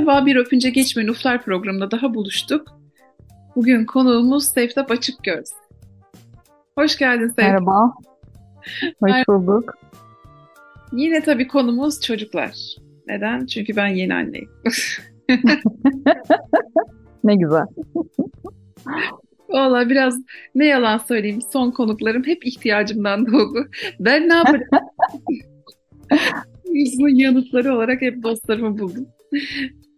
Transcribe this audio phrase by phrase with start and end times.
[0.00, 2.80] Merhaba, bir öpünce geçme Nuflar programında daha buluştuk.
[3.56, 5.48] Bugün konuğumuz Seftap Açıkgöz.
[6.74, 7.44] Hoş geldin Seftap.
[7.44, 7.92] Merhaba.
[9.00, 9.78] Hoş bulduk.
[10.92, 12.76] Yine tabii konumuz çocuklar.
[13.06, 13.46] Neden?
[13.46, 14.50] Çünkü ben yeni anneyim.
[17.24, 17.66] ne güzel.
[19.48, 20.14] Valla biraz
[20.54, 23.66] ne yalan söyleyeyim son konuklarım hep ihtiyacımdan doğdu.
[24.00, 24.86] Ben ne yapacağım?
[26.98, 29.06] Bunun yanıtları olarak hep dostlarımı buldum.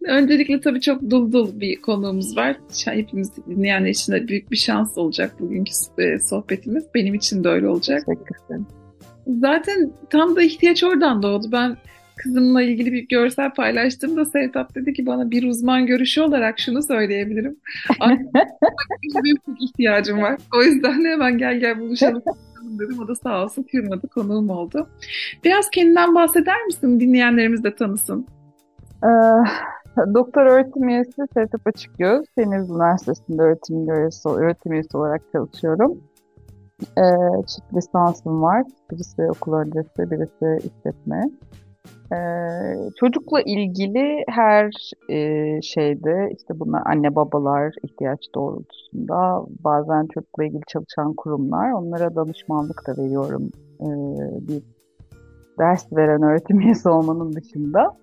[0.07, 2.57] Öncelikle tabii çok dul dul bir konuğumuz var.
[2.85, 6.83] Hepimiz dinleyenler için de büyük bir şans olacak bugünkü e, sohbetimiz.
[6.95, 8.03] Benim için de öyle olacak.
[9.27, 11.47] Zaten tam da ihtiyaç oradan doğdu.
[11.51, 11.77] Ben
[12.15, 17.55] kızımla ilgili bir görsel paylaştığımda Sevtap dedi ki bana bir uzman görüşü olarak şunu söyleyebilirim.
[19.23, 20.37] Benim çok ihtiyacım var.
[20.55, 22.21] O yüzden hemen gel gel buluşalım
[22.79, 22.99] dedim.
[22.99, 24.89] O da sağ olsun kırmadı konuğum oldu.
[25.43, 26.99] Biraz kendinden bahseder misin?
[26.99, 28.27] Dinleyenlerimiz de tanısın.
[29.03, 29.07] Ee,
[29.97, 32.25] doktor öğretim üyesi Sevtap Açıkgöz.
[32.37, 35.97] Deniz Üniversitesi'nde öğretim üyesi, öğretim üyesi olarak çalışıyorum.
[36.81, 37.03] Ee,
[37.47, 38.63] çift lisansım var.
[38.91, 41.29] Birisi okul öncesi, birisi işletme.
[42.13, 50.61] Ee, çocukla ilgili her e, şeyde işte buna anne babalar ihtiyaç doğrultusunda bazen çocukla ilgili
[50.67, 53.51] çalışan kurumlar onlara danışmanlık da veriyorum.
[53.81, 53.87] Ee,
[54.47, 54.63] bir
[55.59, 57.97] ders veren öğretim üyesi olmanın dışında.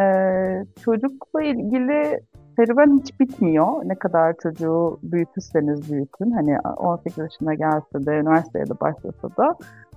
[0.00, 2.20] Ee, çocukla ilgili
[2.56, 3.66] serüven hiç bitmiyor.
[3.84, 6.30] Ne kadar çocuğu büyütürseniz büyütün.
[6.30, 9.54] Hani 18 yaşına gelse de, üniversiteye de başlasa da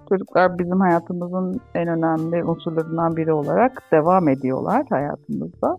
[0.09, 5.77] çocuklar bizim hayatımızın en önemli unsurlarından biri olarak devam ediyorlar hayatımızda.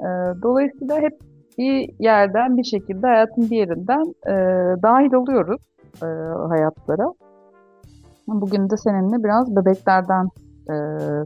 [0.00, 0.06] E,
[0.42, 1.20] dolayısıyla hep
[1.58, 4.32] bir yerden bir şekilde hayatın bir yerinden e,
[4.82, 5.60] dahil oluyoruz
[6.02, 6.06] e,
[6.48, 7.12] hayatlara.
[8.28, 10.28] Bugün de seninle biraz bebeklerden
[10.70, 10.74] e,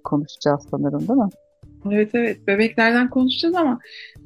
[0.05, 1.29] konuşacağız sanırım değil mi?
[1.87, 3.79] Evet evet bebeklerden konuşacağız ama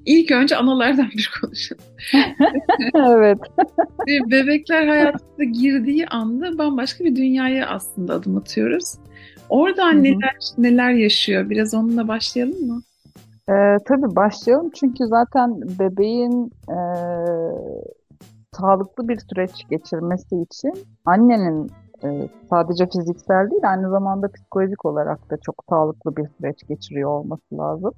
[0.06, 1.84] ilk önce analardan bir konuşalım.
[2.94, 3.38] evet.
[4.30, 8.94] Bebekler hayatımıza girdiği anda bambaşka bir dünyaya aslında adım atıyoruz.
[9.48, 11.50] Orada anneler neler yaşıyor?
[11.50, 12.82] Biraz onunla başlayalım mı?
[13.48, 16.78] Ee, tabii başlayalım çünkü zaten bebeğin e,
[18.52, 20.72] sağlıklı bir süreç geçirmesi için
[21.04, 21.70] annenin
[22.50, 27.92] sadece fiziksel değil aynı zamanda psikolojik olarak da çok sağlıklı bir süreç geçiriyor olması lazım.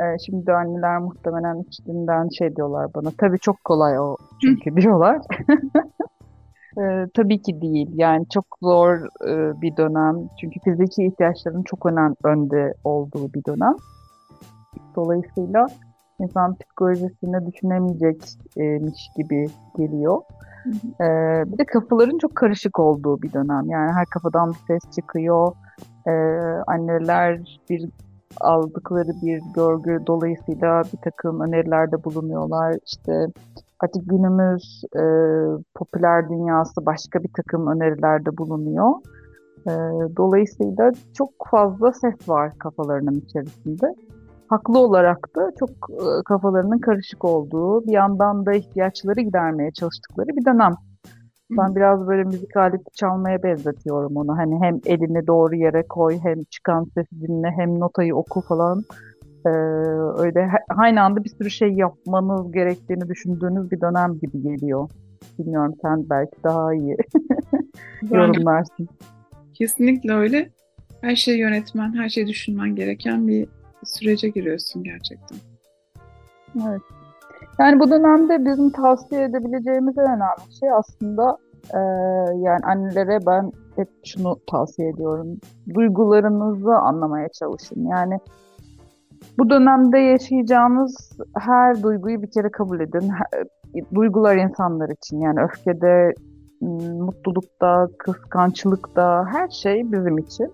[0.00, 5.20] E, şimdi anneler muhtemelen içinden şey diyorlar bana tabii çok kolay o çünkü diyorlar.
[6.78, 8.96] e, tabii ki değil yani çok zor
[9.28, 13.74] e, bir dönem çünkü fiziki ihtiyaçların çok önem önde olduğu bir dönem.
[14.96, 15.66] Dolayısıyla
[16.20, 20.20] insan psikolojisini düşünemeyecekmiş gibi geliyor.
[21.00, 23.70] Ee, bir de kafaların çok karışık olduğu bir dönem.
[23.70, 25.52] Yani her kafadan bir ses çıkıyor.
[26.06, 26.10] Ee,
[26.66, 27.88] anneler bir
[28.40, 32.76] aldıkları bir görgü dolayısıyla bir takım önerilerde bulunuyorlar.
[32.86, 33.26] İşte
[33.80, 35.04] artık günümüz e,
[35.74, 38.94] popüler dünyası başka bir takım önerilerde bulunuyor.
[39.66, 39.72] E,
[40.16, 43.94] dolayısıyla çok fazla ses var kafalarının içerisinde
[44.48, 50.44] haklı olarak da çok e, kafalarının karışık olduğu, bir yandan da ihtiyaçları gidermeye çalıştıkları bir
[50.44, 50.72] dönem.
[51.50, 54.36] Ben biraz böyle müzik aleti çalmaya benzetiyorum onu.
[54.36, 58.84] Hani hem elini doğru yere koy, hem çıkan sesi dinle, hem notayı oku falan.
[59.46, 59.50] Ee,
[60.18, 64.90] öyle aynı anda bir sürü şey yapmanız gerektiğini düşündüğünüz bir dönem gibi geliyor.
[65.38, 66.96] Bilmiyorum sen belki daha iyi
[68.10, 68.88] yorumlarsın.
[69.54, 70.50] Kesinlikle öyle.
[71.00, 73.48] Her şey yönetmen, her şey düşünmen gereken bir
[73.84, 75.38] sürece giriyorsun gerçekten.
[76.68, 76.82] Evet.
[77.58, 81.36] Yani bu dönemde bizim tavsiye edebileceğimiz en önemli şey aslında
[81.74, 81.78] e,
[82.38, 85.38] yani annelere ben hep şunu tavsiye ediyorum.
[85.74, 87.86] Duygularınızı anlamaya çalışın.
[87.86, 88.18] Yani
[89.38, 93.10] bu dönemde yaşayacağınız her duyguyu bir kere kabul edin.
[93.94, 96.12] Duygular insanlar için yani öfkede,
[96.60, 100.52] mutlulukta, kıskançlıkta her şey bizim için.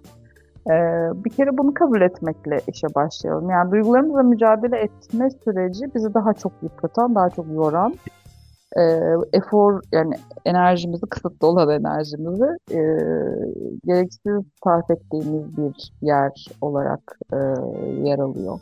[0.71, 3.51] Ee, bir kere bunu kabul etmekle işe başlayalım.
[3.51, 7.95] Yani duygularımızla mücadele etme süreci bizi daha çok yıpratan, daha çok yoran,
[8.77, 8.83] e,
[9.33, 10.15] efor yani
[10.45, 12.81] enerjimizi, kısıtlı olan enerjimizi e,
[13.85, 17.37] gereksiz sarf ettiğimiz bir yer olarak e,
[18.09, 18.61] yer alıyor.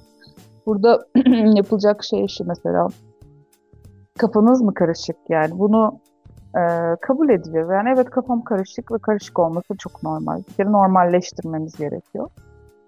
[0.66, 1.06] Burada
[1.56, 2.88] yapılacak şey şu mesela
[4.18, 6.00] kafanız mı karışık yani bunu
[6.56, 6.62] e,
[7.00, 7.72] kabul ediliyor.
[7.72, 10.38] Yani evet kafam karışık ve karışık olması çok normal.
[10.38, 12.28] Bir kere normalleştirmemiz gerekiyor.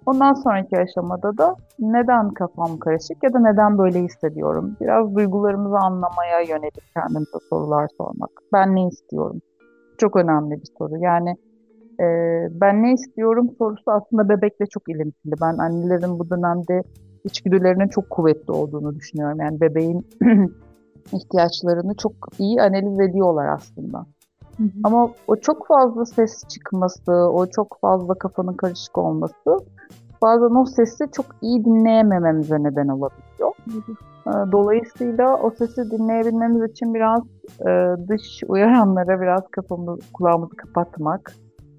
[0.06, 4.76] Ondan sonraki aşamada da neden kafam karışık ya da neden böyle hissediyorum?
[4.80, 8.30] Biraz duygularımızı anlamaya yönelik kendimize sorular sormak.
[8.52, 9.40] Ben ne istiyorum?
[9.98, 10.98] Çok önemli bir soru.
[10.98, 11.36] Yani
[12.00, 12.06] e,
[12.60, 15.34] ben ne istiyorum sorusu aslında bebekle çok ilintili.
[15.42, 16.82] Ben annelerin bu dönemde
[17.24, 19.40] içgüdülerinin çok kuvvetli olduğunu düşünüyorum.
[19.40, 20.06] Yani bebeğin
[21.12, 24.06] ihtiyaçlarını çok iyi analiz ediyorlar aslında.
[24.56, 24.68] Hı hı.
[24.84, 29.58] Ama o çok fazla ses çıkması, o çok fazla kafanın karışık olması
[30.24, 33.52] bazen o sesi çok iyi dinleyemememize neden olabiliyor.
[33.64, 33.92] Hı.
[34.26, 37.22] Ee, dolayısıyla o sesi dinleyebilmemiz için biraz
[37.60, 37.70] e,
[38.08, 41.32] dış uyaranlara biraz kafamız, kulağımızı kapatmak,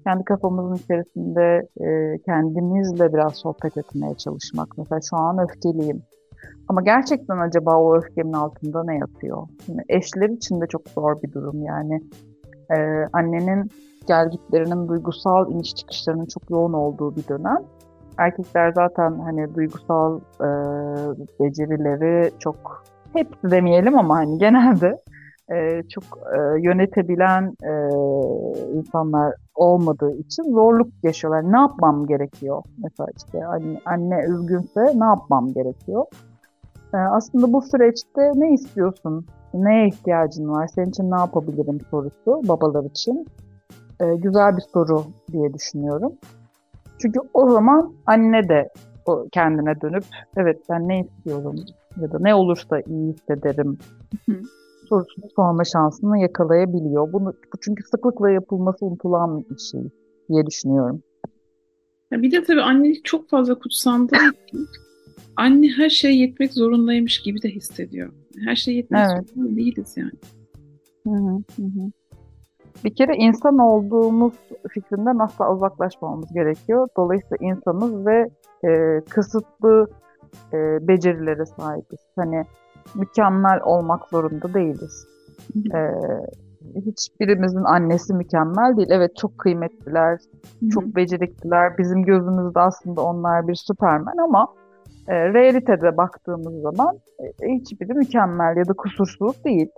[0.04, 4.78] kendi kafamızın içerisinde e, kendimizle biraz sohbet etmeye çalışmak.
[4.78, 6.02] Mesela şu an öfkeliyim.
[6.68, 9.48] Ama gerçekten acaba o öfkemin altında ne yatıyor?
[9.66, 12.00] Şimdi eşler için de çok zor bir durum yani.
[12.70, 12.76] E,
[13.12, 13.70] annenin
[14.06, 17.58] gelgitlerinin duygusal iniş çıkışlarının çok yoğun olduğu bir dönem.
[18.18, 20.48] Erkekler zaten hani duygusal e,
[21.40, 25.02] becerileri çok hep demeyelim ama hani genelde
[25.52, 27.72] e, çok e, yönetebilen e,
[28.78, 31.52] insanlar olmadığı için zorluk yaşıyorlar.
[31.52, 32.62] Ne yapmam gerekiyor?
[32.78, 36.04] Mesela işte anne, anne üzgünse ne yapmam gerekiyor?
[36.94, 39.26] E, aslında bu süreçte ne istiyorsun?
[39.54, 40.68] Neye ihtiyacın var?
[40.74, 43.26] Senin için ne yapabilirim sorusu babalar için.
[44.00, 46.12] E, güzel bir soru diye düşünüyorum.
[46.98, 48.68] Çünkü o zaman anne de
[49.06, 50.04] o kendine dönüp
[50.36, 51.56] evet ben ne istiyorum
[52.00, 53.78] ya da ne olursa iyi hissederim
[54.88, 57.12] sorusunu sorma şansını yakalayabiliyor.
[57.12, 59.80] Bunu bu çünkü sıklıkla yapılması unutulan bir şey
[60.28, 61.02] diye düşünüyorum.
[62.10, 64.66] Ya bir de tabii annelik çok fazla kutsandığı için
[65.36, 68.12] anne her şeye yetmek zorundaymış gibi de hissediyor.
[68.44, 69.28] Her şeye yetmek evet.
[69.28, 70.10] zorunda değiliz yani.
[71.04, 71.10] Hı
[71.56, 71.90] hı hı.
[72.84, 74.34] Bir kere insan olduğumuz
[74.70, 76.88] fikrinden asla uzaklaşmamamız gerekiyor.
[76.96, 78.30] Dolayısıyla insanız ve
[78.64, 79.90] e, kısıtlı
[80.52, 82.00] e, becerilere sahibiz.
[82.16, 82.44] Hani
[82.94, 85.06] mükemmel olmak zorunda değiliz.
[85.74, 85.90] Ee,
[86.74, 88.88] hiçbirimizin annesi mükemmel değil.
[88.90, 90.20] Evet çok kıymetliler,
[90.72, 91.78] çok becerikliler.
[91.78, 94.48] Bizim gözümüzde aslında onlar bir süpermen ama
[95.08, 96.98] e, realitede baktığımız zaman
[97.42, 99.68] e, hiçbiri mükemmel ya da kusursuz değil.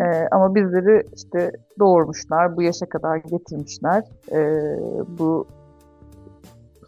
[0.00, 4.02] E, ama bizleri işte doğurmuşlar, bu yaşa kadar getirmişler.
[4.32, 4.38] E,
[5.18, 5.46] bu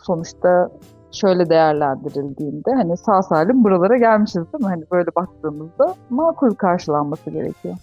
[0.03, 0.71] sonuçta
[1.13, 4.69] şöyle değerlendirildiğinde hani sağ salim buralara gelmişiz değil mi?
[4.69, 7.75] Hani böyle baktığımızda makul karşılanması gerekiyor.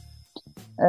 [0.79, 0.85] Ee,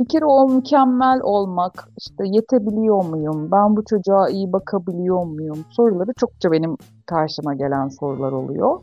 [0.00, 6.12] bir kere o mükemmel olmak, işte yetebiliyor muyum, ben bu çocuğa iyi bakabiliyor muyum soruları
[6.12, 6.76] çokça benim
[7.06, 8.80] karşıma gelen sorular oluyor.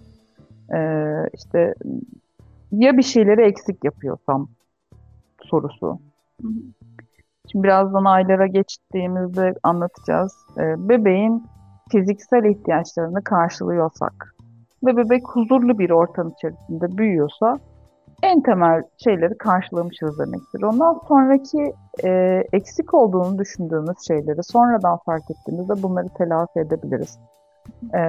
[0.73, 1.73] Ee, işte
[2.71, 4.47] ya bir şeyleri eksik yapıyorsam
[5.43, 5.99] sorusu.
[7.51, 10.33] Şimdi birazdan aylara geçtiğimizde anlatacağız.
[10.57, 11.43] Ee, bebeğin
[11.91, 14.35] fiziksel ihtiyaçlarını karşılıyorsak
[14.85, 17.59] ve bebek huzurlu bir ortam içerisinde büyüyorsa
[18.23, 20.61] en temel şeyleri karşılamışız demektir.
[20.61, 21.73] Ondan sonraki
[22.03, 27.19] e, eksik olduğunu düşündüğümüz şeyleri sonradan fark ettiğimizde bunları telafi edebiliriz.
[27.95, 28.01] E,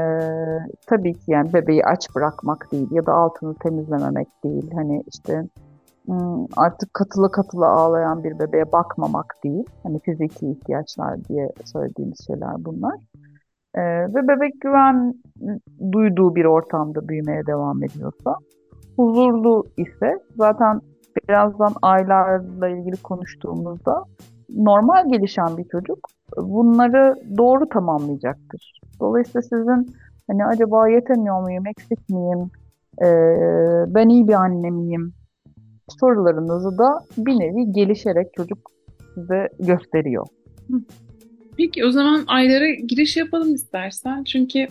[0.87, 4.71] tabii ki yani bebeği aç bırakmak değil ya da altını temizlememek değil.
[4.75, 5.45] Hani işte
[6.07, 9.65] hmm, artık katılı katılı ağlayan bir bebeğe bakmamak değil.
[9.83, 12.95] Hani fiziki ihtiyaçlar diye söylediğimiz şeyler bunlar.
[13.75, 13.83] Ee,
[14.15, 15.15] ve bebek güven
[15.93, 18.35] duyduğu bir ortamda büyümeye devam ediyorsa,
[18.97, 20.81] huzurlu ise zaten
[21.17, 24.05] birazdan aylarla ilgili konuştuğumuzda
[24.57, 25.99] normal gelişen bir çocuk
[26.37, 28.81] bunları doğru tamamlayacaktır.
[29.01, 32.51] Dolayısıyla sizin hani acaba yetemiyor muyum, eksik miyim,
[33.03, 33.07] e,
[33.95, 35.13] ben iyi bir anne miyim
[36.01, 38.59] sorularınızı da bir nevi gelişerek çocuk
[39.15, 40.27] size gösteriyor.
[41.57, 44.25] Peki o zaman aylara giriş yapalım istersen.
[44.25, 44.67] Çünkü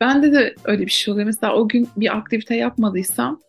[0.00, 1.26] bende de öyle bir şey oluyor.
[1.26, 3.40] Mesela o gün bir aktivite yapmadıysam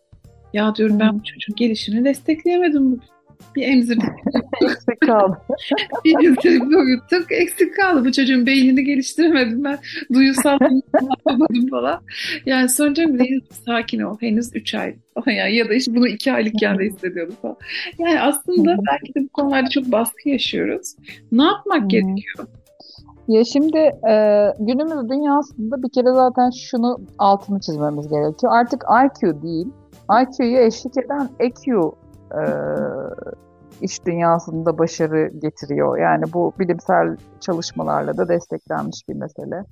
[0.52, 3.10] ya diyorum ben bu çocuğun gelişimini destekleyemedim bugün.
[3.56, 4.04] Bir emzirdik.
[4.62, 5.38] eksik kaldı.
[6.04, 7.32] bir emzirdik uyuttuk.
[7.32, 8.04] Eksik kaldı.
[8.04, 9.78] Bu çocuğun beynini geliştiremedim ben.
[10.12, 10.58] Duyusal
[11.10, 12.00] yapamadım falan.
[12.46, 14.16] Yani sonra diyorum ki sakin ol.
[14.20, 14.94] Henüz 3 ay.
[15.26, 17.56] Yani ya da işte bunu 2 aylıkken de hissediyordum falan.
[17.98, 20.94] Yani aslında belki de bu konularda çok baskı yaşıyoruz.
[21.32, 22.46] Ne yapmak gerekiyor?
[23.28, 24.14] Ya şimdi e,
[24.58, 28.52] günümüz dünyasında bir kere zaten şunu altını çizmemiz gerekiyor.
[28.52, 29.66] Artık IQ değil,
[30.10, 31.92] IQ'yu eşlik eden EQ
[32.32, 32.40] e,
[33.80, 35.98] iş dünyasında başarı getiriyor.
[35.98, 39.64] Yani bu bilimsel çalışmalarla da desteklenmiş bir mesele.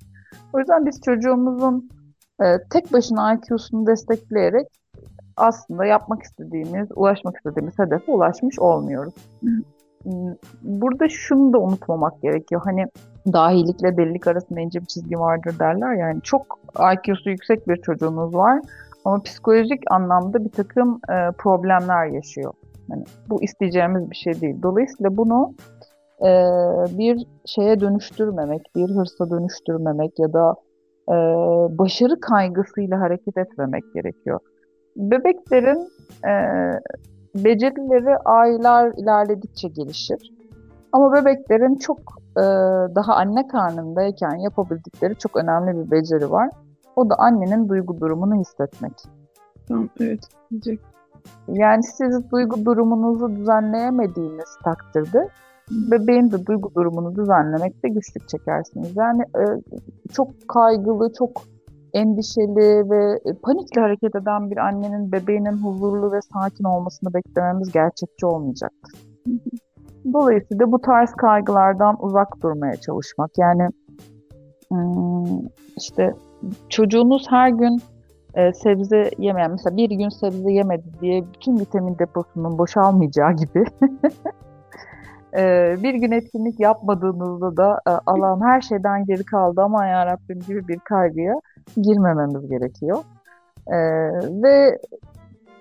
[0.53, 1.89] O yüzden biz çocuğumuzun
[2.41, 4.67] e, tek başına IQ'sunu destekleyerek
[5.37, 9.13] aslında yapmak istediğimiz, ulaşmak istediğimiz hedefe ulaşmış olmuyoruz.
[10.61, 12.61] Burada şunu da unutmamak gerekiyor.
[12.65, 12.85] Hani
[13.33, 15.93] dahilikle delilik arasında ince bir çizgi vardır derler.
[15.93, 16.59] Yani çok
[16.93, 18.61] IQ'su yüksek bir çocuğunuz var
[19.05, 22.53] ama psikolojik anlamda bir takım e, problemler yaşıyor.
[22.89, 24.61] Yani bu isteyeceğimiz bir şey değil.
[24.63, 25.53] Dolayısıyla bunu
[26.21, 26.31] e,
[26.97, 30.55] bir şeye dönüştürmemek, bir hırsa dönüştürmemek ya da
[31.09, 31.15] e,
[31.77, 34.39] başarı kaygısıyla hareket etmemek gerekiyor.
[34.95, 35.89] Bebeklerin
[36.27, 36.33] e,
[37.35, 40.33] becerileri aylar ilerledikçe gelişir.
[40.91, 41.99] Ama bebeklerin çok
[42.37, 42.43] e,
[42.95, 46.49] daha anne karnındayken yapabildikleri çok önemli bir beceri var.
[46.95, 48.93] O da annenin duygu durumunu hissetmek.
[49.67, 50.19] Tamam, evet.
[50.51, 50.79] Diyecek.
[51.47, 55.29] Yani siz duygu durumunuzu düzenleyemediğiniz takdirde
[55.71, 58.95] bebeğin de duygu durumunu düzenlemekte güçlük çekersiniz.
[58.95, 59.43] Yani e,
[60.13, 61.41] çok kaygılı, çok
[61.93, 68.99] endişeli ve panikle hareket eden bir annenin bebeğinin huzurlu ve sakin olmasını beklememiz gerçekçi olmayacaktır.
[70.13, 73.31] Dolayısıyla bu tarz kaygılardan uzak durmaya çalışmak.
[73.37, 73.67] Yani
[74.69, 75.39] hmm,
[75.77, 76.13] işte
[76.69, 77.81] çocuğunuz her gün
[78.35, 83.65] e, sebze yemeyen, mesela bir gün sebze yemedi diye bütün vitamin deposunun boşalmayacağı gibi
[85.37, 90.39] e, bir gün etkinlik yapmadığınızda da e, Allah'ım her şeyden geri kaldı ama ya Rabbim
[90.39, 91.33] gibi bir kaygıya
[91.77, 92.97] girmememiz gerekiyor.
[93.67, 93.77] E,
[94.43, 94.79] ve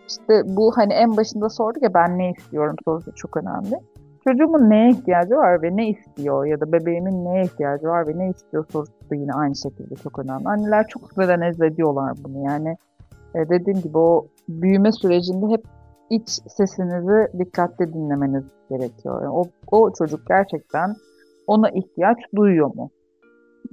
[0.09, 3.81] işte bu hani en başında sorduk ya ben ne istiyorum sorusu çok önemli.
[4.25, 8.29] Çocuğumun neye ihtiyacı var ve ne istiyor ya da bebeğimin neye ihtiyacı var ve ne
[8.29, 10.49] istiyor sorusu da yine aynı şekilde çok önemli.
[10.49, 12.77] Anneler çok süreden ezbediyorlar bunu yani.
[13.35, 15.65] E, dediğim gibi o büyüme sürecinde hep
[16.11, 19.23] iç sesinizi dikkatli dinlemeniz gerekiyor.
[19.23, 20.95] Yani o, o çocuk gerçekten
[21.47, 22.91] ona ihtiyaç duyuyor mu?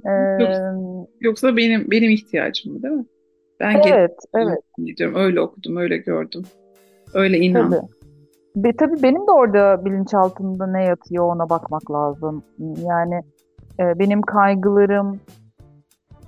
[0.06, 0.76] Ee, yoksa,
[1.22, 3.06] yoksa benim benim ihtiyacım mı değil mi?
[3.60, 4.60] Ben evet, evet.
[4.98, 6.44] Diyorum, öyle okudum, öyle gördüm.
[7.14, 7.80] Öyle inandım.
[7.80, 8.06] Tabii.
[8.56, 12.44] Be, tabii benim de orada bilinçaltımda ne yatıyor ona bakmak lazım.
[12.60, 13.22] Yani
[13.80, 15.20] e, benim kaygılarım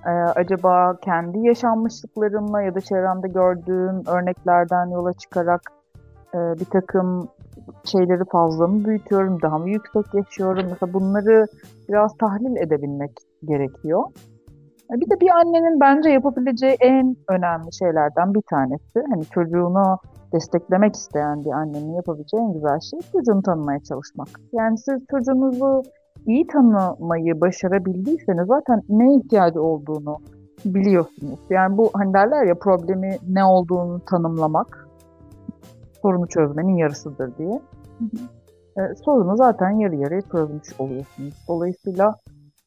[0.06, 5.62] e, acaba kendi yaşanmışlıklarımla ya da çevremde gördüğüm örneklerden yola çıkarak
[6.34, 7.30] e, bir takım
[7.84, 10.66] şeyleri fazla mı büyütüyorum, daha mı yüksek yaşıyorum?
[10.70, 11.48] Mesela bunları
[11.89, 13.12] biraz tahlil edebilmek
[13.46, 14.04] gerekiyor.
[14.92, 19.98] E, bir de bir annenin bence yapabileceği en önemli şeylerden bir tanesi, hani çocuğunu
[20.34, 24.27] desteklemek isteyen bir annenin yapabileceği en güzel şey çocuğunu tanımaya çalışmak.
[24.54, 25.84] Yani siz çocuğunuzu
[26.28, 30.18] iyi tanımayı başarabildiyseniz zaten ne ihtiyacı olduğunu
[30.66, 31.40] biliyorsunuz.
[31.50, 34.88] Yani bu hani derler ya problemi ne olduğunu tanımlamak
[36.02, 37.62] sorunu çözmenin yarısıdır diye.
[38.00, 38.82] Hı hı.
[38.82, 41.34] E, sorunu zaten yarı yarıya çözmüş oluyorsunuz.
[41.48, 42.16] Dolayısıyla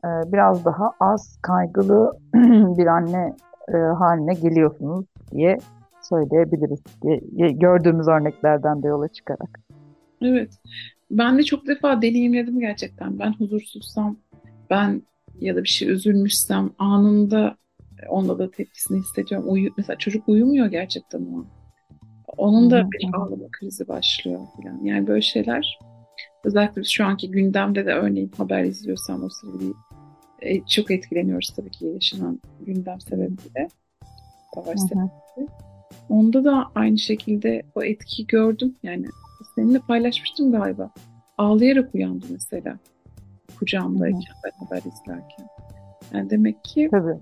[0.05, 2.13] e, biraz daha az kaygılı
[2.79, 3.37] bir anne
[3.75, 5.59] e, haline geliyorsunuz diye
[6.03, 6.81] söyleyebiliriz.
[7.59, 9.61] Gördüğümüz örneklerden de yola çıkarak.
[10.23, 10.51] Evet.
[11.11, 13.19] Ben de çok defa deneyimledim gerçekten.
[13.19, 14.17] Ben huzursuzsam,
[14.71, 15.03] ben
[15.41, 17.57] ya da bir şey üzülmüşsem anında
[18.09, 19.47] onda da tepkisini hissediyorum.
[19.49, 21.47] Uyu, mesela çocuk uyumuyor gerçekten o an.
[22.37, 24.85] Onun da bir ağlama krizi başlıyor falan.
[24.85, 25.79] Yani böyle şeyler
[26.45, 29.65] özellikle şu anki gündemde de örneğin haber izliyorsam o sırada
[30.43, 33.69] e, çok etkileniyoruz tabii ki yaşanan gündem sebebiyle.
[34.55, 35.53] Savaş sebebiyle.
[36.09, 38.77] Onda da aynı şekilde o etkiyi gördüm.
[38.83, 39.07] Yani
[39.55, 40.91] seninle paylaşmıştım galiba.
[41.39, 42.79] Ağlayarak uyandı mesela.
[43.59, 45.47] Kucağımdayken ben haber izlerken.
[46.15, 47.19] Yani demek ki Tabii.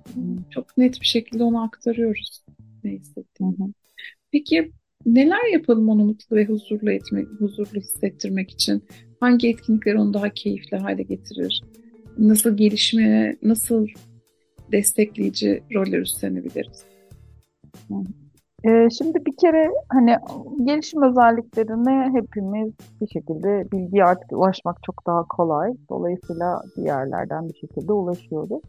[0.50, 2.44] çok net bir şekilde onu aktarıyoruz.
[2.84, 3.72] Ne hissettiğini.
[4.32, 4.72] Peki
[5.06, 8.84] neler yapalım onu mutlu ve huzurlu etmek, huzurlu hissettirmek için?
[9.20, 11.62] Hangi etkinlikler onu daha keyifli hale getirir?
[12.18, 13.86] Nasıl gelişmeye, nasıl
[14.72, 16.84] destekleyici roller üstlenebiliriz?
[18.64, 20.16] Ee, şimdi bir kere hani
[20.64, 25.72] gelişim özelliklerine hepimiz bir şekilde bilgiye artık ulaşmak çok daha kolay.
[25.90, 28.62] Dolayısıyla bir yerlerden bir şekilde ulaşıyoruz.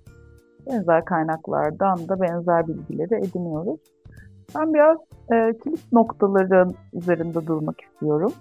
[0.68, 3.80] Benzer kaynaklardan da benzer bilgileri ediniyoruz.
[4.56, 4.98] Ben biraz
[5.32, 8.34] e, kilit noktaların üzerinde durmak istiyorum.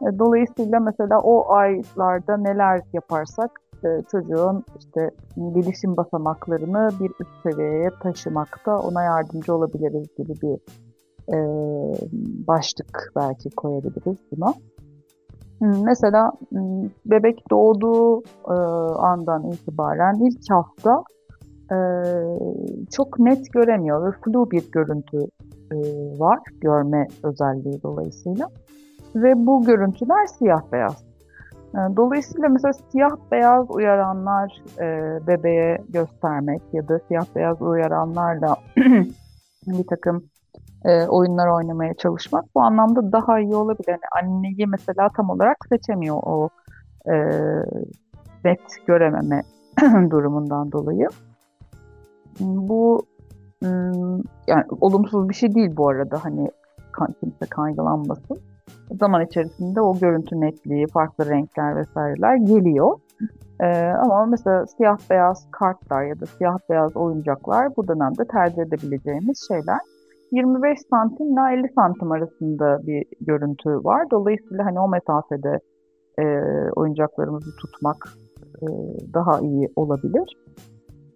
[0.00, 7.90] E, dolayısıyla mesela o aylarda neler yaparsak e, çocuğun işte gelişim basamaklarını bir üst seviyeye
[8.02, 10.58] taşımakta ona yardımcı olabiliriz gibi bir
[11.34, 11.38] e,
[12.46, 14.54] başlık belki koyabiliriz buna.
[15.60, 16.32] Mesela
[17.06, 18.54] bebek doğduğu e,
[18.98, 21.02] andan itibaren ilk hafta
[21.72, 21.78] e,
[22.90, 25.18] çok net göremiyor ve flu bir görüntü
[25.72, 25.76] e,
[26.18, 28.48] var görme özelliği dolayısıyla.
[29.14, 31.11] Ve bu görüntüler siyah beyaz.
[31.74, 38.56] E, dolayısıyla mesela siyah beyaz uyaranlar e, bebeğe göstermek ya da siyah beyaz uyaranlarla
[39.66, 40.24] bir takım
[40.84, 43.88] e, oyunlar oynamaya çalışmak bu anlamda daha iyi olabilir.
[43.88, 46.48] Yani anneyi mesela tam olarak seçemiyor o
[47.06, 47.14] e,
[48.44, 49.42] net görememe
[50.10, 51.08] durumundan dolayı.
[52.40, 53.06] Bu
[54.46, 56.50] yani olumsuz bir şey değil bu arada hani
[57.20, 58.40] kimse kaygılanmasın.
[59.00, 62.98] Zaman içerisinde o görüntü netliği, farklı renkler vesaireler geliyor.
[63.60, 69.48] Ee, ama mesela siyah beyaz kartlar ya da siyah beyaz oyuncaklar bu dönemde tercih edebileceğimiz
[69.48, 69.78] şeyler.
[70.32, 74.10] 25 santim ile 50 santim arasında bir görüntü var.
[74.10, 75.60] Dolayısıyla hani o mesafede
[76.18, 76.24] e,
[76.76, 78.08] oyuncaklarımızı tutmak
[78.62, 78.66] e,
[79.14, 80.36] daha iyi olabilir.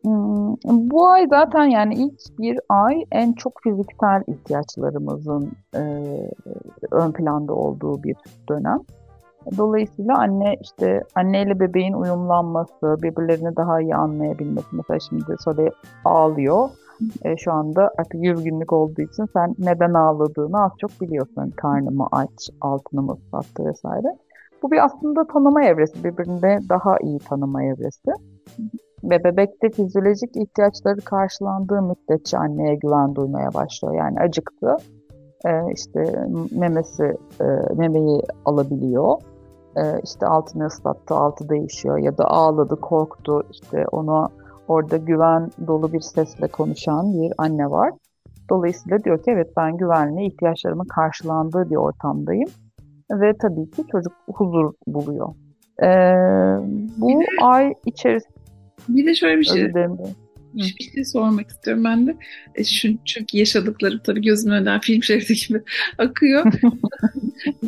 [0.06, 5.80] Hmm, bu ay zaten yani ilk bir ay en çok fiziksel ihtiyaçlarımızın e,
[6.90, 8.16] ön planda olduğu bir
[8.48, 8.78] dönem.
[9.56, 14.66] Dolayısıyla anne işte anneyle bebeğin uyumlanması, birbirlerini daha iyi anlayabilmesi.
[14.72, 15.70] Mesela şimdi Sole
[16.04, 16.68] ağlıyor.
[17.24, 21.52] E, şu anda artık 100 günlük olduğu için sen neden ağladığını az çok biliyorsun.
[21.56, 24.16] Karnımı aç, altını mı ıslattı vesaire.
[24.62, 28.12] Bu bir aslında tanıma evresi, birbirini daha iyi tanıma evresi.
[29.04, 33.94] Ve bebekte fizyolojik ihtiyaçları karşılandığı müddetçe anneye güven duymaya başlıyor.
[33.94, 34.76] Yani acıktı,
[35.44, 39.20] e, işte memesi, e, memeyi alabiliyor.
[39.76, 43.42] E, işte altını ıslattı, altı değişiyor ya da ağladı, korktu.
[43.50, 44.28] İşte onu
[44.68, 47.92] orada güven dolu bir sesle konuşan bir anne var.
[48.50, 52.48] Dolayısıyla diyor ki evet ben güvenli ihtiyaçlarımın karşılandığı bir ortamdayım.
[53.10, 55.28] Ve tabii ki çocuk huzur buluyor.
[55.82, 55.86] Ee,
[56.98, 58.36] bu ay içerisinde...
[58.88, 59.74] Bir de şöyle bir şey...
[60.54, 62.16] Bir şey sormak istiyorum ben de.
[62.54, 62.64] E,
[63.04, 65.62] çünkü yaşadıklarım tabii gözümün önünden film şeridi gibi
[65.98, 66.44] akıyor.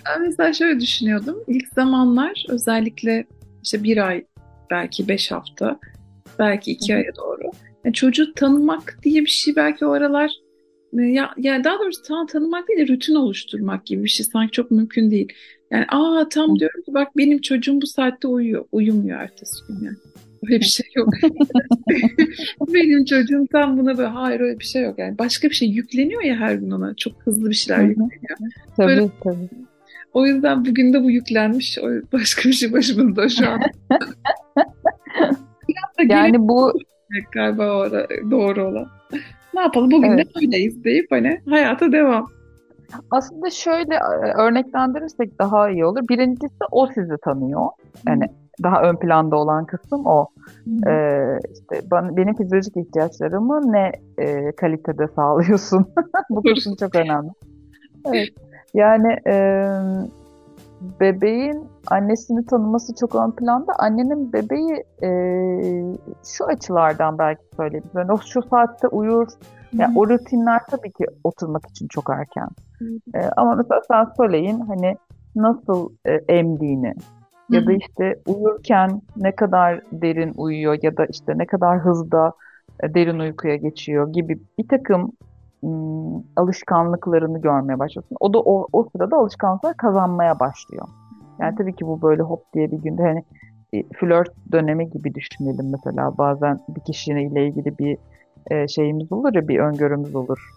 [0.06, 1.36] ben mesela şöyle düşünüyordum.
[1.48, 3.26] İlk zamanlar özellikle
[3.62, 4.24] işte bir ay
[4.70, 5.78] belki beş hafta
[6.38, 7.50] belki iki aya doğru.
[7.84, 10.30] Yani çocuğu tanımak diye bir şey belki o aralar
[10.98, 14.52] e, ya, yani daha doğrusu tam tanımak değil de rutin oluşturmak gibi bir şey sanki
[14.52, 15.32] çok mümkün değil.
[15.70, 18.64] Yani aa tam diyorum ki bak benim çocuğum bu saatte uyuyor.
[18.72, 19.96] Uyumuyor ertesi gün yani.
[20.47, 21.09] Öyle bir şey yok.
[22.75, 24.99] benim çocuğum tam buna böyle hayır öyle bir şey yok.
[24.99, 26.95] Yani başka bir şey yükleniyor ya her gün ona.
[26.95, 28.38] Çok hızlı bir şeyler yükleniyor.
[28.76, 29.49] Tabii böyle, tabii.
[30.12, 31.78] O yüzden bugün de bu yüklenmiş.
[31.78, 33.61] O başka bir şey başımızda şu an.
[36.09, 36.73] yani bu
[37.33, 37.90] galiba
[38.31, 38.88] doğru olan.
[39.55, 40.35] Ne yapalım bugün evet.
[40.35, 42.27] de böyleyiz deyip hani hayata devam.
[43.11, 46.09] Aslında şöyle e, örneklendirirsek daha iyi olur.
[46.09, 47.68] Birincisi o sizi tanıyor.
[48.07, 48.24] Yani
[48.62, 50.27] daha ön planda olan kısım o.
[50.87, 55.87] Ee, işte ben, benim fizyolojik ihtiyaçlarımı ne e, kalitede sağlıyorsun?
[56.31, 57.31] Bu kısım çok önemli.
[58.07, 58.29] Evet.
[58.75, 59.35] Yani e,
[61.01, 63.73] bebeğin annesini tanıması çok ön planda.
[63.79, 65.09] Annenin bebeği e,
[66.25, 67.94] şu açılardan belki söyleyebiliriz.
[67.94, 69.29] Yani o şu saatte uyur.
[69.73, 72.49] Yani o rutinler tabii ki oturmak için çok erken.
[73.14, 74.97] E, ama mesela sen söyleyin hani
[75.37, 76.94] nasıl e, emdiğini
[77.50, 82.32] ya da işte uyurken ne kadar derin uyuyor ya da işte ne kadar hızda
[82.82, 85.12] e, derin uykuya geçiyor gibi bir takım
[85.64, 88.16] ım, alışkanlıklarını görmeye başlıyorsun.
[88.20, 90.88] O da o, o sırada alışkanlıklar kazanmaya başlıyor.
[91.40, 93.24] Yani tabii ki bu böyle hop diye bir günde hani
[93.72, 96.18] e, flört dönemi gibi düşünelim mesela.
[96.18, 97.98] Bazen bir kişiyle ilgili bir
[98.50, 100.50] e, şeyimiz olur ya bir öngörümüz olur.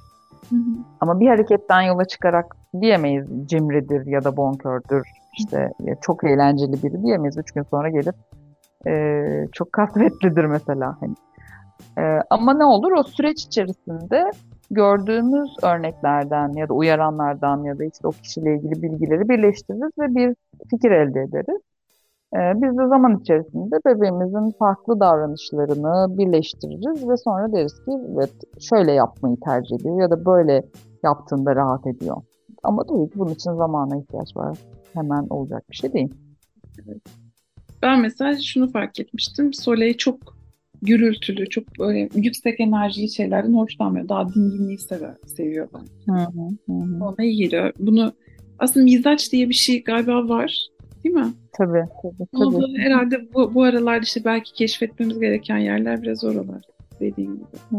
[0.50, 0.60] Hı hı.
[1.00, 5.21] Ama bir hareketten yola çıkarak diyemeyiz cimridir ya da bonkördür.
[5.38, 7.38] İşte çok eğlenceli biri diyemeyiz.
[7.38, 8.16] Üç gün sonra gelip
[8.88, 10.98] e, çok kasvetlidir mesela.
[11.00, 11.16] Hani.
[11.98, 14.32] E, ama ne olur o süreç içerisinde
[14.72, 20.36] gördüğümüz örneklerden ya da uyaranlardan ya da işte o kişiyle ilgili bilgileri birleştiririz ve bir
[20.70, 21.62] fikir elde ederiz.
[22.36, 28.92] Ee, biz de zaman içerisinde bebeğimizin farklı davranışlarını birleştiririz ve sonra deriz ki evet şöyle
[28.92, 30.64] yapmayı tercih ediyor ya da böyle
[31.04, 32.18] yaptığında rahat ediyor.
[32.64, 34.58] Ama tabii ki bunun için zamana ihtiyaç var.
[34.94, 36.14] Hemen olacak bir şey değil.
[37.82, 39.54] Ben mesela şunu fark etmiştim.
[39.54, 40.38] Soleil çok
[40.82, 44.10] gürültülü, çok böyle yüksek enerjili şeylerden hoşlanmıyor.
[44.10, 46.14] Daha dinginliği sever, seviyor ben.
[46.14, 47.06] Hı hı, hı.
[47.06, 47.74] Ona iyi geliyor.
[47.80, 48.14] Bunu
[48.60, 50.68] aslında mizaç diye bir şey galiba var.
[51.04, 51.34] Değil mi?
[51.58, 51.84] Tabii.
[52.02, 52.46] tabii, tabii.
[52.46, 56.62] Ama herhalde bu, bu aralar işte belki keşfetmemiz gereken yerler biraz oralar.
[57.00, 57.46] Dediğim gibi.
[57.70, 57.78] Hı.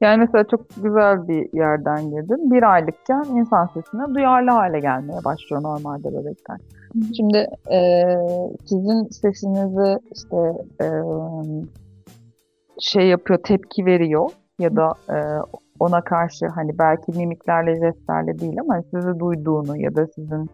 [0.00, 2.50] Yani mesela çok güzel bir yerden girdin.
[2.50, 6.58] Bir aylıkken insan sesine duyarlı hale gelmeye başlıyor normalde bebekler.
[7.16, 8.04] Şimdi e,
[8.64, 10.36] sizin sesinizi işte
[10.80, 10.86] e,
[12.80, 15.16] şey yapıyor, tepki veriyor ya da e,
[15.80, 20.50] ona karşı hani belki mimiklerle, jestlerle değil ama sizi duyduğunu ya da sizin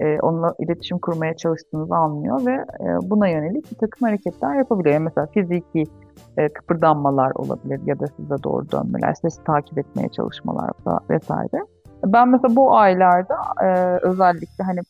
[0.00, 4.94] e, onunla iletişim kurmaya çalıştığınızı anlıyor ve e, buna yönelik bir takım hareketler yapabiliyor.
[4.94, 5.84] Yani mesela fiziki
[6.36, 10.70] e, kıpırdanmalar olabilir ya da size doğru dönmeler, sesi takip etmeye çalışmalar
[11.10, 11.64] vesaire.
[12.06, 14.80] Ben mesela bu aylarda e, özellikle hani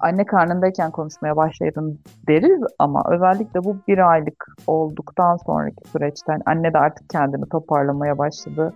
[0.00, 6.78] anne karnındayken konuşmaya başlayın deriz ama özellikle bu bir aylık olduktan sonraki süreçten anne de
[6.78, 8.74] artık kendini toparlamaya başladı.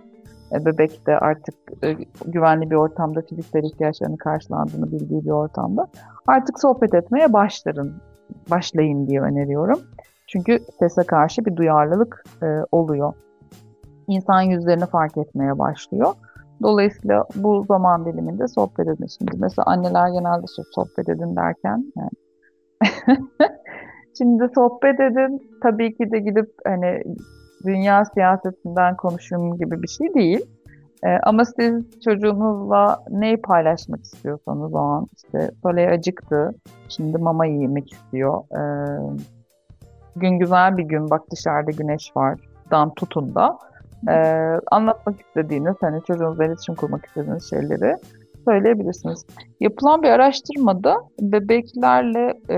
[0.51, 5.87] E, bebek de artık e, güvenli bir ortamda fiziksel ihtiyaçlarını karşılandığını bildiği bir ortamda
[6.27, 7.93] artık sohbet etmeye başlarım
[8.51, 9.79] başlayın diye öneriyorum.
[10.35, 13.13] Çünkü sese karşı bir duyarlılık e, oluyor.
[14.07, 16.13] İnsan yüzlerini fark etmeye başlıyor.
[16.63, 19.05] Dolayısıyla bu zaman diliminde sohbet edin.
[19.05, 20.45] Şimdi mesela anneler genelde
[20.75, 22.09] sohbet edin derken yani
[24.17, 25.51] Şimdi sohbet edin.
[25.63, 27.03] Tabii ki de gidip hani
[27.65, 30.45] dünya siyasetinden konuşun gibi bir şey değil.
[31.03, 36.51] Ee, ama siz çocuğunuzla neyi paylaşmak istiyorsanız o an işte böyle acıktı.
[36.89, 38.43] Şimdi mama yemek istiyor.
[38.51, 39.34] Ee,
[40.15, 42.39] gün güzel bir gün bak dışarıda güneş var.
[42.71, 43.57] Dan tutun da.
[44.09, 47.95] Ee, anlatmak istediğiniz hani çocuğunuzla iletişim kurmak istediğiniz şeyleri
[48.45, 49.25] söyleyebilirsiniz.
[49.59, 52.57] Yapılan bir araştırmada bebeklerle e,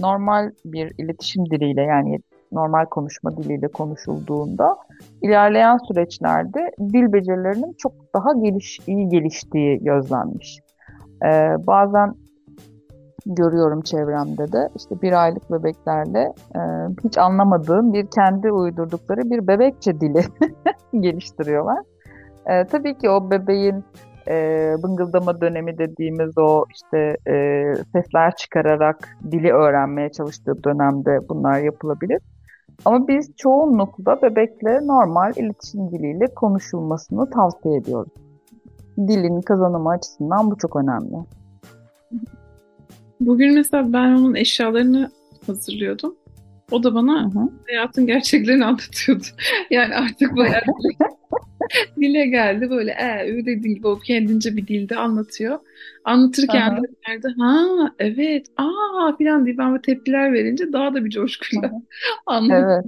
[0.00, 2.18] normal bir iletişim diliyle yani
[2.52, 4.76] normal konuşma diliyle konuşulduğunda
[5.22, 10.58] ilerleyen süreçlerde dil becerilerinin çok daha geliş, iyi geliştiği gözlenmiş.
[11.24, 12.14] Ee, bazen
[13.26, 16.60] görüyorum çevremde de işte bir aylık bebeklerle e,
[17.04, 20.22] hiç anlamadığım bir kendi uydurdukları bir bebekçe dili
[21.00, 21.78] geliştiriyorlar.
[22.46, 23.84] E, tabii ki o bebeğin
[24.28, 32.20] e, bıngıldama dönemi dediğimiz o işte e, sesler çıkararak dili öğrenmeye çalıştığı dönemde bunlar yapılabilir.
[32.84, 38.12] Ama biz çoğunlukla bebekle normal iletişim diliyle konuşulmasını tavsiye ediyoruz.
[38.98, 41.16] Dilin kazanımı açısından bu çok önemli.
[43.26, 45.10] Bugün mesela ben onun eşyalarını
[45.46, 46.16] hazırlıyordum.
[46.70, 47.48] O da bana hı hı.
[47.68, 49.24] hayatın gerçeklerini anlatıyordu.
[49.70, 50.62] Yani artık bayağı
[51.96, 55.58] dile geldi böyle e ü dediğin gibi o kendince bir dilde anlatıyor.
[56.04, 57.66] Anlatırken de nerede ha
[57.98, 61.70] evet aa filan diye ben tepkiler verince daha da bir coşkuyla
[62.26, 62.64] anladım.
[62.64, 62.84] Evet.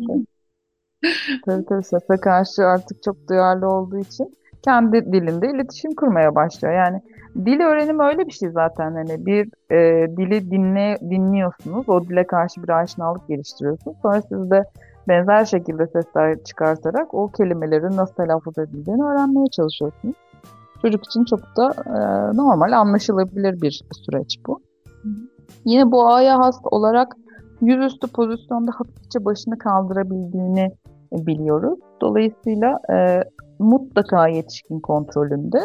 [1.46, 6.74] tabii tabii sese karşı artık çok duyarlı olduğu için kendi dilinde iletişim kurmaya başlıyor.
[6.74, 7.00] Yani
[7.34, 12.62] dil öğrenimi öyle bir şey zaten hani bir e, dili dinle dinliyorsunuz, o dile karşı
[12.62, 13.96] bir aşinalık geliştiriyorsunuz.
[14.02, 14.64] Sonra siz de
[15.08, 20.16] benzer şekilde sesler çıkartarak o kelimelerin nasıl telaffuz edildiğini öğrenmeye çalışıyorsunuz.
[20.82, 21.96] Çocuk için çok da e,
[22.36, 24.60] normal, anlaşılabilir bir süreç bu.
[25.64, 27.16] Yine bu aya has olarak
[27.60, 30.72] yüzüstü pozisyonda hafifçe başını kaldırabildiğini
[31.12, 31.78] biliyoruz.
[32.00, 33.24] Dolayısıyla e,
[33.58, 35.58] mutlaka yetişkin kontrolünde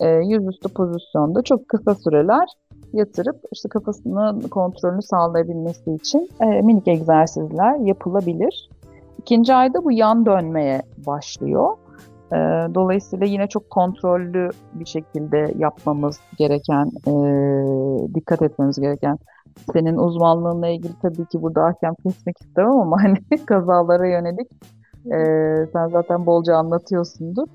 [0.00, 2.48] e, yüzüstü pozisyonda çok kısa süreler
[2.92, 8.70] yatırıp işte kafasının kontrolünü sağlayabilmesi için e, minik egzersizler yapılabilir.
[9.18, 11.76] İkinci ayda bu yan dönmeye başlıyor.
[12.32, 12.36] E,
[12.74, 17.12] dolayısıyla yine çok kontrollü bir şekilde yapmamız gereken, e,
[18.14, 19.18] dikkat etmemiz gereken
[19.72, 24.48] senin uzmanlığınla ilgili tabii ki burada ahkam kesmek istemem ama hani kazalara yönelik
[25.06, 25.18] e,
[25.72, 27.48] sen zaten bolca anlatıyorsundur.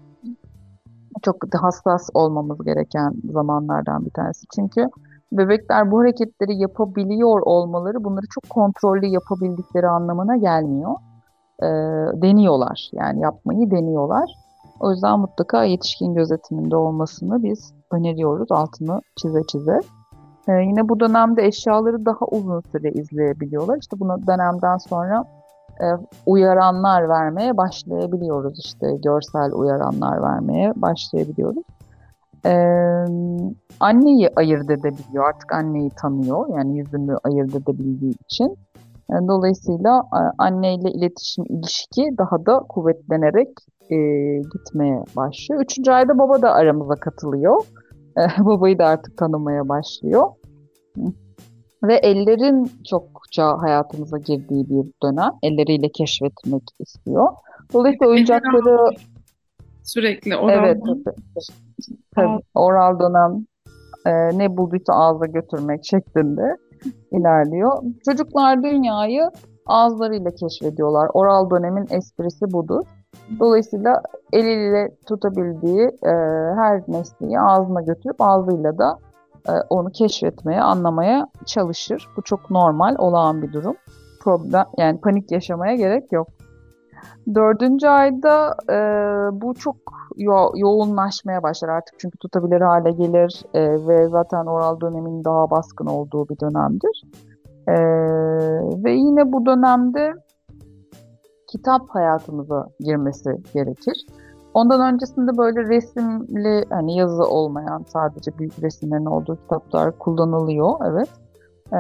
[1.22, 4.46] Çok hassas olmamız gereken zamanlardan bir tanesi.
[4.56, 4.90] Çünkü
[5.32, 10.96] bebekler bu hareketleri yapabiliyor olmaları bunları çok kontrollü yapabildikleri anlamına gelmiyor.
[11.60, 11.68] E,
[12.22, 14.30] deniyorlar yani yapmayı deniyorlar.
[14.80, 19.80] O yüzden mutlaka yetişkin gözetiminde olmasını biz öneriyoruz altını çize çize.
[20.48, 23.78] Ee, yine bu dönemde eşyaları daha uzun süre izleyebiliyorlar.
[23.78, 25.26] İşte bu dönemden sonra
[25.82, 25.86] e,
[26.26, 28.60] uyaranlar vermeye başlayabiliyoruz.
[28.66, 31.64] İşte görsel uyaranlar vermeye başlayabiliyoruz.
[32.46, 33.06] Ee,
[33.80, 35.30] anneyi ayırt edebiliyor.
[35.30, 36.58] Artık anneyi tanıyor.
[36.58, 38.58] Yani yüzünü ayırt edebildiği için.
[39.10, 43.50] Yani dolayısıyla e, anneyle iletişim ilişki daha da kuvvetlenerek
[43.90, 43.98] e,
[44.38, 45.62] gitmeye başlıyor.
[45.62, 47.64] Üçüncü ayda baba da aramıza katılıyor.
[48.18, 50.32] E, babayı da artık tanımaya başlıyor.
[51.84, 52.72] Ve ellerin
[53.26, 55.32] çokça hayatımıza girdiği bir dönem.
[55.44, 57.28] Elleriyle keşfetmek istiyor.
[57.74, 58.96] Dolayısıyla oyuncakları...
[59.84, 60.78] Sürekli oral Evet.
[60.86, 61.16] Tabii,
[62.16, 62.42] tabii.
[62.56, 63.46] Oral dönem
[64.06, 66.58] e, ne bulduysa ağza götürmek şeklinde
[67.12, 67.84] ilerliyor.
[68.06, 69.32] Çocuklar dünyayı
[69.66, 71.10] ağızlarıyla keşfediyorlar.
[71.14, 72.82] Oral dönemin esprisi budur.
[73.40, 74.02] Dolayısıyla
[74.34, 76.12] eliyle tutabildiği e,
[76.56, 78.98] her nesneyi ağzına götürüp ağzıyla da
[79.70, 82.08] onu keşfetmeye, anlamaya çalışır.
[82.18, 83.76] Bu çok normal, olağan bir durum.
[84.22, 86.28] Problem, yani panik yaşamaya gerek yok.
[87.36, 88.78] Dördüncü ayda e,
[89.42, 89.76] bu çok
[90.18, 95.86] yo- yoğunlaşmaya başlar artık çünkü tutabilir hale gelir e, ve zaten oral dönemin daha baskın
[95.86, 97.04] olduğu bir dönemdir.
[97.68, 97.76] E,
[98.84, 100.14] ve yine bu dönemde
[101.48, 104.06] kitap hayatımıza girmesi gerekir.
[104.56, 111.10] Ondan öncesinde böyle resimli hani yazı olmayan sadece büyük resimlerin olduğu kitaplar kullanılıyor evet.
[111.74, 111.76] Ee,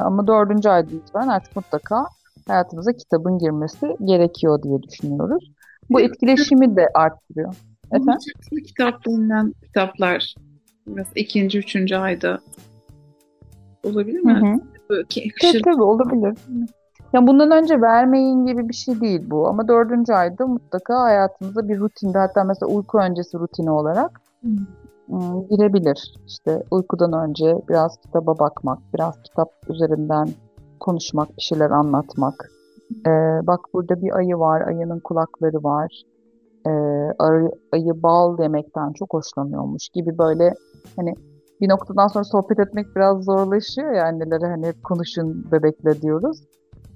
[0.00, 2.06] ama dördüncü ayda itibaren artık mutlaka
[2.48, 5.52] hayatımıza kitabın girmesi gerekiyor diye düşünüyoruz.
[5.90, 7.54] Bu etkileşimi de arttırıyor.
[7.92, 8.18] Efendim?
[8.66, 10.34] kitap denilen kitaplar
[10.86, 12.40] mesela ikinci, üçüncü ayda
[13.84, 14.32] olabilir mi?
[14.32, 15.04] Hı hı.
[15.42, 16.38] Tabii tabii olabilir.
[17.12, 19.48] Yani bundan önce vermeyin gibi bir şey değil bu.
[19.48, 25.46] Ama dördüncü ayda mutlaka hayatımıza bir rutinde hatta mesela uyku öncesi rutini olarak hmm.
[25.50, 26.14] girebilir.
[26.26, 30.28] İşte uykudan önce biraz kitaba bakmak, biraz kitap üzerinden
[30.80, 32.50] konuşmak, bir şeyler anlatmak.
[33.06, 33.10] Ee,
[33.46, 36.02] bak burada bir ayı var, ayının kulakları var.
[36.66, 36.70] Ee,
[37.18, 40.54] ayı, ayı bal yemekten çok hoşlanıyormuş gibi böyle
[40.96, 41.14] hani
[41.60, 46.42] bir noktadan sonra sohbet etmek biraz zorlaşıyor ya annelere hani hep konuşun bebekle diyoruz.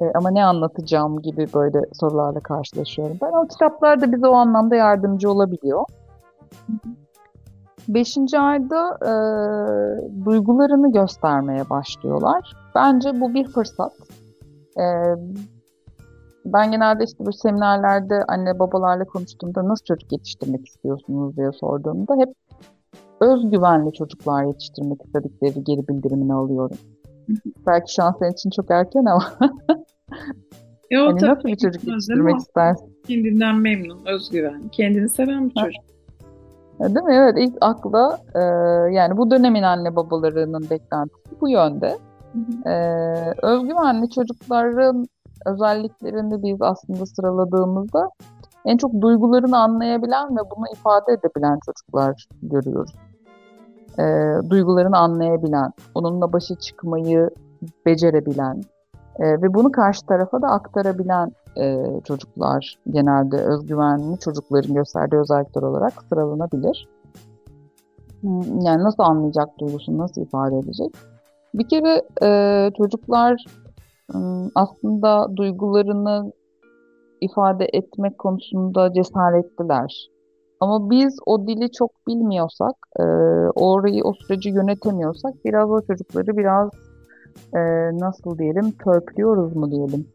[0.01, 3.17] E, ama ne anlatacağım gibi böyle sorularla karşılaşıyorum.
[3.23, 5.85] Ben o kitaplar da bize o anlamda yardımcı olabiliyor.
[7.89, 9.13] Beşinci ayda e,
[10.25, 12.57] duygularını göstermeye başlıyorlar.
[12.75, 13.93] Bence bu bir fırsat.
[14.79, 14.85] E,
[16.45, 22.35] ben genelde işte bu seminerlerde anne babalarla konuştuğumda nasıl çocuk yetiştirmek istiyorsunuz diye sorduğumda hep
[23.21, 26.77] özgüvenli çocuklar yetiştirmek istedikleri geri bildirimini alıyorum.
[27.67, 29.33] Belki şu an senin için çok erken ama
[30.91, 32.97] Yo, hani nasıl bir çocuk yetiştirmek istersin?
[33.07, 35.85] Kendinden memnun, özgüven, kendini seven bir çocuk.
[36.81, 37.15] Değil mi?
[37.15, 38.41] Evet ilk akla e,
[38.95, 41.99] yani bu dönemin anne babalarının beklentisi bu yönde.
[42.67, 42.75] E,
[43.43, 45.07] özgüvenli çocukların
[45.47, 48.11] özelliklerini biz aslında sıraladığımızda
[48.65, 52.95] en çok duygularını anlayabilen ve bunu ifade edebilen çocuklar görüyoruz.
[53.99, 54.05] E,
[54.51, 57.31] duygularını anlayabilen, onunla başa çıkmayı
[57.87, 58.63] becerebilen
[59.19, 65.93] e, ve bunu karşı tarafa da aktarabilen e, çocuklar genelde özgüvenli çocukların gösterdiği özellikler olarak
[66.09, 66.89] sıralanabilir.
[68.21, 70.95] Hmm, yani nasıl anlayacak duygusunu, nasıl ifade edecek?
[71.55, 73.45] Bir kere e, çocuklar
[74.15, 76.33] ıı, aslında duygularını
[77.21, 80.09] ifade etmek konusunda cesaretliler.
[80.61, 83.03] Ama biz o dili çok bilmiyorsak, e,
[83.55, 86.71] orayı o süreci yönetemiyorsak biraz o çocukları biraz
[87.55, 87.61] e,
[87.99, 90.07] nasıl diyelim törpülüyoruz mu diyelim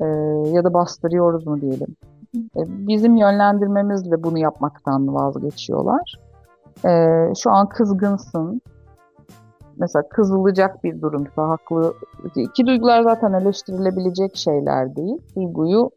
[0.00, 0.06] e,
[0.48, 1.96] ya da bastırıyoruz mu diyelim.
[2.34, 6.20] E, bizim yönlendirmemizle bunu yapmaktan vazgeçiyorlar.
[6.84, 8.60] E, şu an kızgınsın.
[9.76, 11.94] Mesela kızılacak bir durumsa haklı.
[12.36, 15.16] İki duygular zaten eleştirilebilecek şeyler değil.
[15.36, 15.90] Duyguyu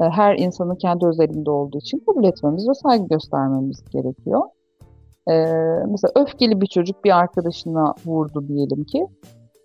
[0.00, 4.42] e, her insanın kendi özelinde olduğu için kabul etmemiz ve saygı göstermemiz gerekiyor.
[5.28, 5.32] Ee,
[5.88, 9.06] mesela öfkeli bir çocuk bir arkadaşına vurdu diyelim ki.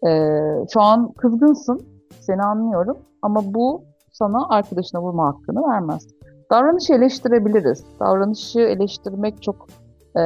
[0.08, 1.80] Ee, şu an kızgınsın,
[2.20, 6.08] seni anlıyorum ama bu sana arkadaşına vurma hakkını vermez.
[6.52, 7.86] Davranışı eleştirebiliriz.
[8.00, 9.68] Davranışı eleştirmek çok
[10.16, 10.22] e,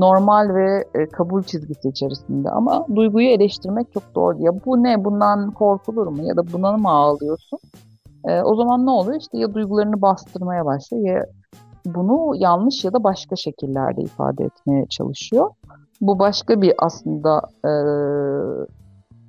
[0.00, 4.36] normal ve e, kabul çizgisi içerisinde ama duyguyu eleştirmek çok doğru.
[4.40, 7.58] Ya bu ne, bundan korkulur mu ya da buna mı ağlıyorsun?
[8.24, 9.20] E, o zaman ne oluyor?
[9.20, 11.24] İşte ya duygularını bastırmaya başlıyor ya
[11.86, 15.50] bunu yanlış ya da başka şekillerde ifade etmeye çalışıyor.
[16.00, 17.72] Bu başka bir aslında e,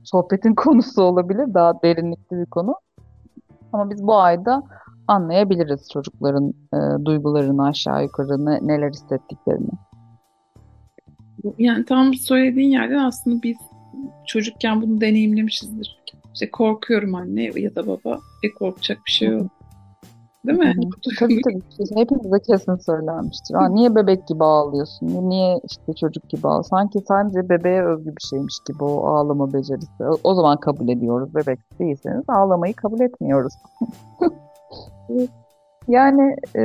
[0.04, 1.54] sohbetin konusu olabilir.
[1.54, 2.76] Daha derinlikli bir konu.
[3.74, 4.64] Ama biz bu ayda
[5.08, 9.70] anlayabiliriz çocukların e, duygularını aşağı yukarı ne, neler hissettiklerini.
[11.58, 13.58] Yani tam söylediğin yerden aslında biz
[14.28, 16.04] çocukken bunu deneyimlemişizdir.
[16.34, 18.20] İşte korkuyorum anne ya da baba.
[18.44, 19.63] E korkacak bir şey yok.
[20.48, 20.76] Değil mi?
[21.20, 21.62] tabii tabii.
[21.96, 23.56] Hepimize kesin söylenmiştir.
[23.56, 25.30] Ha, niye bebek gibi ağlıyorsun?
[25.30, 26.70] Niye işte çocuk gibi ağlıyorsun?
[26.70, 30.04] Sanki sadece bebeğe özgü bir şeymiş gibi o ağlama becerisi.
[30.24, 31.36] O zaman kabul ediyoruz.
[31.36, 33.54] Bebek değilseniz ağlamayı kabul etmiyoruz.
[35.88, 36.64] yani e,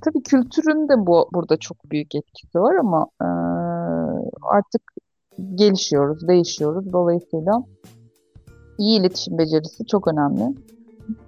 [0.00, 3.28] tabii kültürün de bu burada çok büyük etkisi var ama e,
[4.42, 4.82] artık
[5.54, 6.92] gelişiyoruz, değişiyoruz.
[6.92, 7.62] Dolayısıyla
[8.78, 10.54] iyi iletişim becerisi çok önemli.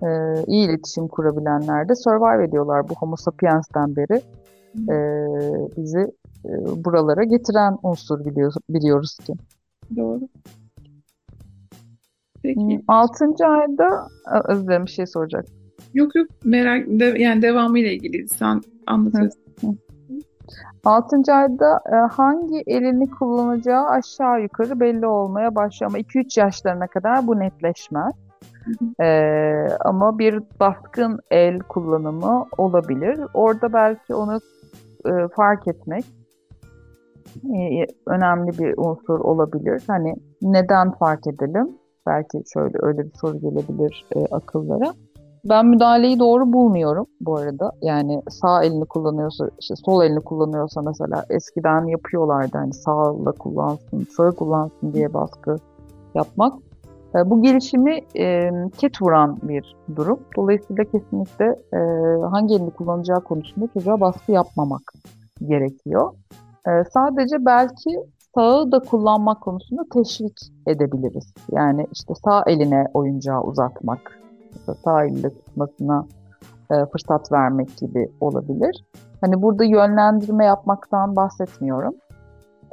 [0.03, 4.23] Ee, iyi iletişim kurabilenler de survive ediyorlar bu Homo sapiens'ten beri.
[4.75, 4.97] E,
[5.77, 6.13] bizi
[6.45, 6.51] e,
[6.85, 9.33] buralara getiren unsur biliyor, biliyoruz ki.
[9.97, 10.21] Doğru.
[12.43, 12.61] Peki.
[12.61, 14.09] Hmm, altıncı ayda
[14.49, 15.45] Özlem bir şey soracak.
[15.95, 19.41] Yok yok merak de, yani devamı ile ilgili sen anlatıyorsun.
[20.85, 27.27] Altıncı ayda e, hangi elini kullanacağı aşağı yukarı belli olmaya başlıyor ama 2-3 yaşlarına kadar
[27.27, 28.13] bu netleşmez.
[29.01, 33.21] Ee, ama bir baskın el kullanımı olabilir.
[33.35, 34.41] Orada belki onu
[35.07, 36.05] e, fark etmek
[37.45, 39.83] e, önemli bir unsur olabilir.
[39.87, 41.69] Hani neden fark edelim?
[42.07, 44.93] Belki şöyle öyle bir soru gelebilir e, akıllara.
[45.45, 47.73] Ben müdahaleyi doğru bulmuyorum bu arada.
[47.83, 54.31] Yani sağ elini kullanıyorsa, işte sol elini kullanıyorsa mesela eskiden yapıyorlardı hani sağla kullansın, sağ
[54.31, 55.57] kullansın diye baskı
[56.15, 56.53] yapmak.
[57.15, 60.21] E, bu gelişimi e, ket vuran bir durum.
[60.37, 61.79] Dolayısıyla kesinlikle e,
[62.31, 64.93] hangi elini kullanacağı konusunda çocuğa baskı yapmamak
[65.49, 66.13] gerekiyor.
[66.69, 68.01] E, sadece belki
[68.35, 71.35] sağı da kullanmak konusunda teşvik edebiliriz.
[71.53, 74.21] Yani işte sağ eline oyuncağı uzatmak,
[74.85, 76.07] sağ elle tutmasına
[76.71, 78.85] e, fırsat vermek gibi olabilir.
[79.21, 81.95] Hani burada yönlendirme yapmaktan bahsetmiyorum.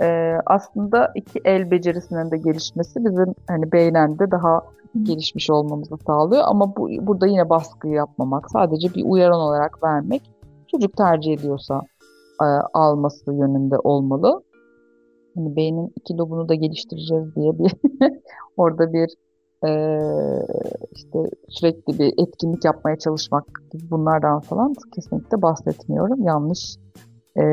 [0.02, 4.62] E, aslında iki el becerisinin de gelişmesi bizim hani beynen de daha
[5.04, 6.44] gelişmiş olmamızı sağlıyor.
[6.46, 10.32] Ama bu burada yine baskı yapmamak, sadece bir uyaran olarak vermek
[10.72, 11.82] çocuk tercih ediyorsa
[12.42, 14.44] e, alması yönünde olmalı.
[15.36, 17.72] Hani beynin iki lobunu da geliştireceğiz diye bir
[18.58, 19.10] orada bir
[19.68, 19.72] e,
[20.92, 26.24] işte sürekli bir etkinlik yapmaya çalışmak gibi bunlardan falan kesinlikle bahsetmiyorum.
[26.24, 26.78] Yanlış
[27.38, 27.44] e,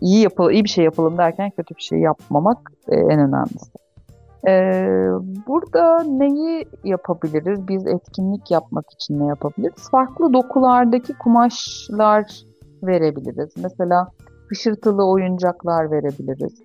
[0.00, 3.70] iyi yapalım, iyi bir şey yapalım derken kötü bir şey yapmamak e, en önemlisi.
[4.48, 4.52] E,
[5.46, 7.68] burada neyi yapabiliriz?
[7.68, 9.90] Biz etkinlik yapmak için ne yapabiliriz?
[9.90, 12.42] Farklı dokulardaki kumaşlar
[12.82, 13.50] verebiliriz.
[13.62, 14.08] Mesela
[14.48, 16.62] hışırtılı oyuncaklar verebiliriz.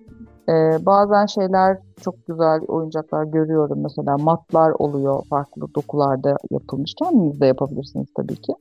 [0.48, 3.82] Ee, bazen şeyler çok güzel oyuncaklar görüyorum.
[3.82, 6.94] Mesela matlar oluyor farklı dokularda yapılmış.
[6.98, 8.52] Kendiniz de yapabilirsiniz tabii ki.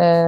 [0.00, 0.26] Ee,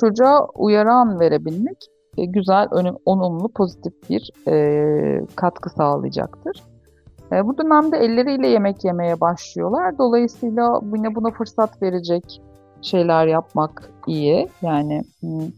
[0.00, 1.76] çocuğa uyaran verebilmek
[2.18, 6.62] e, güzel, önüm, onumlu, pozitif bir e, katkı sağlayacaktır.
[7.32, 9.98] E, bu dönemde elleriyle yemek yemeye başlıyorlar.
[9.98, 12.42] Dolayısıyla yine buna fırsat verecek
[12.82, 14.48] şeyler yapmak iyi.
[14.62, 15.48] Yani hmm,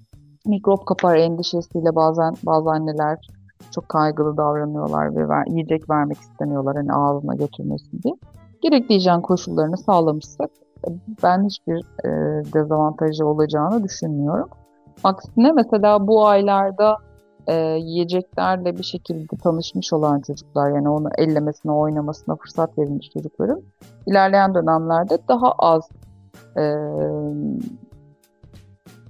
[0.47, 3.19] mikrop kapar endişesiyle bazen bazı anneler
[3.75, 8.15] çok kaygılı davranıyorlar ve ver, yiyecek vermek istemiyorlar hani ağzına götürmesin diye.
[8.63, 10.51] Gerekli hijyen koşullarını sağlamışsak
[11.23, 12.09] ben hiçbir e,
[12.53, 14.49] dezavantajı olacağını düşünmüyorum.
[15.05, 16.97] Aksine mesela bu aylarda
[17.47, 23.63] e, yiyeceklerle bir şekilde tanışmış olan çocuklar yani onu ellemesine, oynamasına fırsat verilmiş çocukların
[24.07, 25.89] ilerleyen dönemlerde daha az
[26.57, 26.63] e,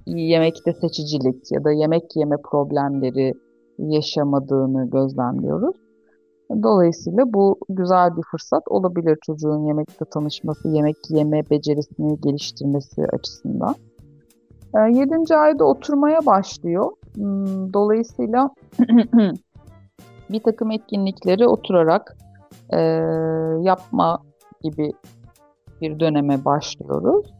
[0.05, 3.33] yemekte seçicilik ya da yemek yeme problemleri
[3.77, 5.75] yaşamadığını gözlemliyoruz.
[6.49, 13.75] Dolayısıyla bu güzel bir fırsat olabilir çocuğun yemekte tanışması, yemek yeme becerisini geliştirmesi açısından.
[14.89, 15.13] 7.
[15.31, 16.91] Ee, ayda oturmaya başlıyor.
[17.15, 18.49] Hmm, dolayısıyla
[20.29, 22.17] bir takım etkinlikleri oturarak
[22.69, 22.79] e,
[23.61, 24.19] yapma
[24.61, 24.91] gibi
[25.81, 27.33] bir döneme başlıyoruz.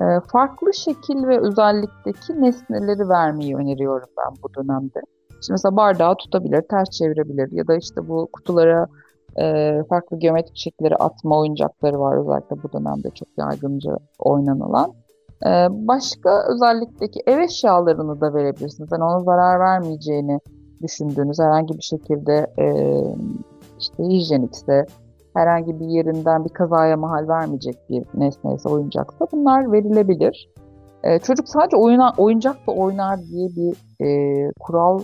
[0.00, 5.00] E, farklı şekil ve özellikteki nesneleri vermeyi öneriyorum ben bu dönemde.
[5.40, 8.86] Şimdi mesela bardağı tutabilir, ters çevirebilir ya da işte bu kutulara
[9.40, 14.92] e, farklı geometrik şekilleri atma oyuncakları var özellikle bu dönemde çok yaygınca oynanılan.
[15.46, 18.88] E, başka özellikteki ev eşyalarını da verebilirsiniz.
[18.92, 20.40] Yani ona zarar vermeyeceğini
[20.82, 22.66] düşündüğünüz herhangi bir şekilde e,
[23.78, 24.86] işte hijyenikse,
[25.34, 30.50] herhangi bir yerinden bir kazaya mahal vermeyecek bir nesneyse, oyuncaksa bunlar verilebilir.
[31.02, 35.00] E, çocuk sadece oyuna, oyuncakla oynar diye bir e, kural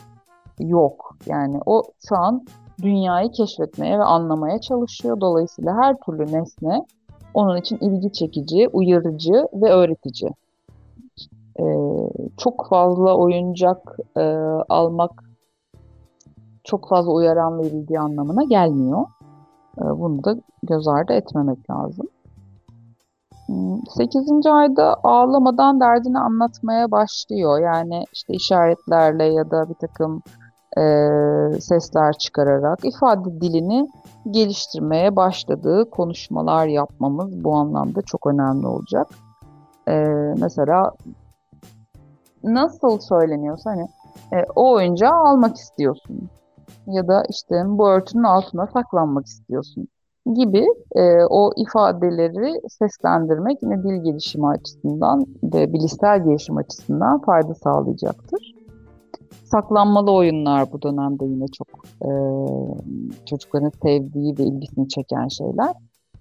[0.59, 1.17] yok.
[1.27, 2.45] Yani o şu an
[2.83, 5.21] dünyayı keşfetmeye ve anlamaya çalışıyor.
[5.21, 6.85] Dolayısıyla her türlü nesne
[7.35, 10.31] onun için ilgi çekici, uyarıcı ve öğretici.
[11.61, 11.65] Ee,
[12.37, 14.23] çok fazla oyuncak e,
[14.69, 15.25] almak
[16.65, 19.07] çok fazla uyaran verildiği anlamına gelmiyor.
[19.79, 22.07] E, bunu da göz ardı etmemek lazım.
[23.89, 24.29] 8.
[24.29, 27.63] Hmm, ayda ağlamadan derdini anlatmaya başlıyor.
[27.63, 30.23] Yani işte işaretlerle ya da bir takım
[30.79, 33.89] e, sesler çıkararak ifade dilini
[34.31, 39.07] geliştirmeye başladığı konuşmalar yapmamız bu anlamda çok önemli olacak.
[39.89, 39.95] E,
[40.39, 40.93] mesela
[42.45, 43.89] nasıl söyleniyorsa hani
[44.33, 46.29] e, o oyuncağı almak istiyorsun
[46.87, 49.89] ya da işte bu örtünün altına saklanmak istiyorsun
[50.35, 58.54] gibi e, o ifadeleri seslendirmek yine dil gelişimi açısından ve bilişsel gelişim açısından fayda sağlayacaktır
[59.55, 61.69] saklanmalı oyunlar bu dönemde yine çok
[62.03, 62.11] e,
[63.27, 65.73] çocukların sevdiği ve ilgisini çeken şeyler.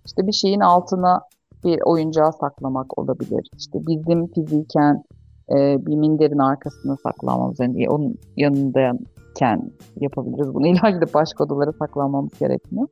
[0.06, 1.22] İşte bir şeyin altına
[1.64, 3.50] bir oyuncağı saklamak olabilir.
[3.58, 5.04] İşte bizim fiziken
[5.50, 10.68] e, bir minderin arkasına saklanmamız, yani onun yanındayken yapabiliriz bunu.
[10.72, 12.88] İlla gidip başka odalara saklanmamız gerekmiyor.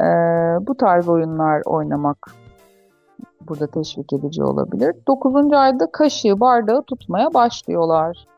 [0.00, 0.06] E,
[0.66, 2.34] bu tarz oyunlar oynamak
[3.48, 4.94] burada teşvik edici olabilir.
[5.06, 8.28] Dokuzuncu ayda kaşığı, bardağı tutmaya başlıyorlar.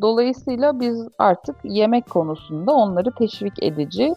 [0.00, 4.14] Dolayısıyla biz artık yemek konusunda onları teşvik edici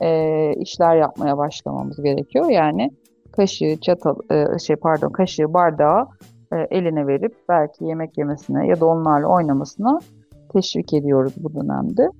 [0.00, 2.50] e, işler yapmaya başlamamız gerekiyor.
[2.50, 2.90] Yani
[3.32, 6.06] kaşığı, çatal, e, şey pardon kaşığı, bardağı
[6.52, 9.98] e, eline verip belki yemek yemesine ya da onlarla oynamasına
[10.52, 12.10] teşvik ediyoruz bu dönemde.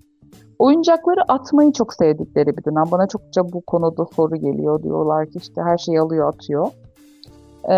[0.59, 2.84] Oyuncakları atmayı çok sevdikleri bir dönem.
[2.92, 4.82] Bana çokça bu konuda soru geliyor.
[4.82, 6.66] Diyorlar ki işte her şeyi alıyor atıyor.
[7.68, 7.74] Ee,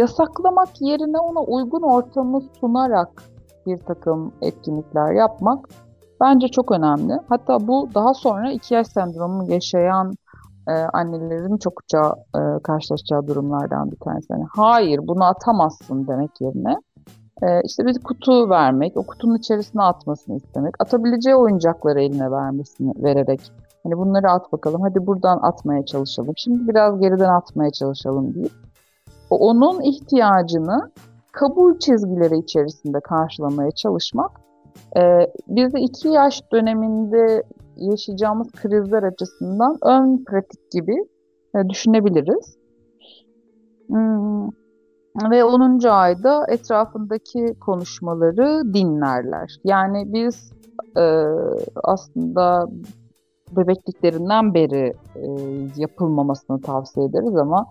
[0.00, 3.22] yasaklamak yerine ona uygun ortamı sunarak
[3.66, 5.68] bir takım etkinlikler yapmak
[6.20, 7.18] bence çok önemli.
[7.28, 10.12] Hatta bu daha sonra iki yaş sendromu yaşayan
[10.68, 14.26] e, annelerin çokça e, karşılaşacağı durumlardan bir tanesi.
[14.32, 16.76] Yani, Hayır bunu atamazsın demek yerine
[17.42, 23.52] e, işte bir kutu vermek, o kutunun içerisine atmasını istemek, atabileceği oyuncakları eline vermesini vererek
[23.82, 28.52] hani bunları at bakalım, hadi buradan atmaya çalışalım, şimdi biraz geriden atmaya çalışalım deyip
[29.30, 30.90] onun ihtiyacını
[31.32, 34.30] kabul çizgileri içerisinde karşılamaya çalışmak
[34.96, 35.00] e,
[35.48, 37.42] biz de iki yaş döneminde
[37.76, 40.96] yaşayacağımız krizler açısından ön pratik gibi
[41.56, 42.56] e, düşünebiliriz.
[43.88, 44.48] Hmm.
[45.30, 45.88] Ve 10.
[45.88, 49.56] ayda etrafındaki konuşmaları dinlerler.
[49.64, 50.52] Yani biz
[50.96, 51.24] e,
[51.84, 52.68] aslında
[53.56, 55.26] bebekliklerinden beri e,
[55.76, 57.66] yapılmamasını tavsiye ederiz ama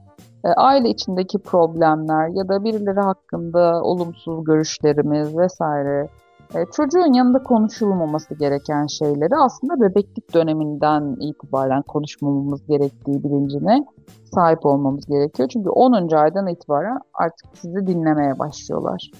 [0.50, 6.08] aile içindeki problemler ya da birileri hakkında olumsuz görüşlerimiz vesaire
[6.56, 13.86] e, çocuğun yanında konuşulmaması gereken şeyleri aslında bebeklik döneminden itibaren konuşmamamız gerektiği bilincine
[14.34, 15.50] sahip olmamız gerekiyor.
[15.50, 16.16] Çünkü 10.
[16.16, 19.12] aydan itibaren artık sizi dinlemeye başlıyorlar.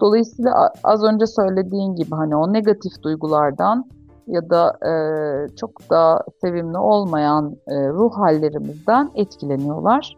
[0.00, 3.84] Dolayısıyla az önce söylediğin gibi hani o negatif duygulardan
[4.26, 4.92] ya da e,
[5.56, 10.16] çok da sevimli olmayan e, ruh hallerimizden etkileniyorlar.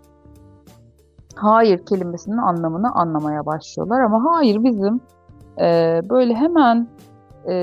[1.39, 5.01] Hayır kelimesinin anlamını anlamaya başlıyorlar ama hayır bizim
[5.61, 6.89] e, böyle hemen
[7.49, 7.55] e,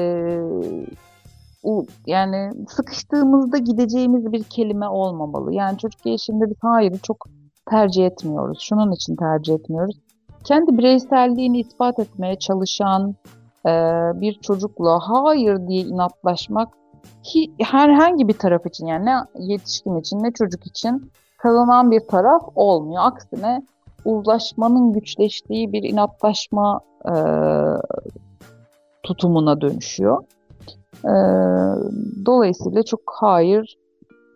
[1.64, 5.54] u, yani sıkıştığımızda gideceğimiz bir kelime olmamalı.
[5.54, 7.28] Yani çocuk gelişiminde biz hayırı çok
[7.70, 8.60] tercih etmiyoruz.
[8.62, 10.00] Şunun için tercih etmiyoruz.
[10.44, 13.16] Kendi bireyselliğini ispat etmeye çalışan
[13.66, 13.72] e,
[14.22, 16.70] bir çocukla hayır diye inatlaşmak
[17.24, 21.12] ki herhangi bir taraf için yani ne yetişkin için ne çocuk için
[21.46, 23.04] kazanan bir taraf olmuyor.
[23.06, 23.62] Aksine
[24.06, 27.14] uzlaşmanın güçleştiği bir inatlaşma e,
[29.04, 30.24] tutumuna dönüşüyor.
[31.04, 31.14] E,
[32.26, 33.78] dolayısıyla çok hayır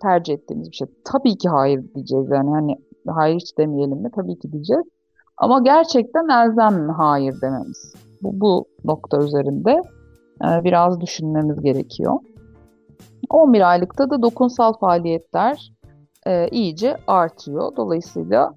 [0.01, 0.87] tercih ettiğimiz bir şey.
[1.05, 2.75] Tabii ki hayır diyeceğiz yani hani
[3.07, 4.11] hayır hiç demeyelim mi?
[4.15, 4.85] Tabii ki diyeceğiz.
[5.37, 7.93] Ama gerçekten elzem mi hayır dememiz?
[8.21, 9.81] Bu, bu nokta üzerinde
[10.43, 12.19] e, biraz düşünmemiz gerekiyor.
[13.29, 15.78] 11 aylıkta da dokunsal faaliyetler
[16.27, 17.75] e, iyice artıyor.
[17.75, 18.53] Dolayısıyla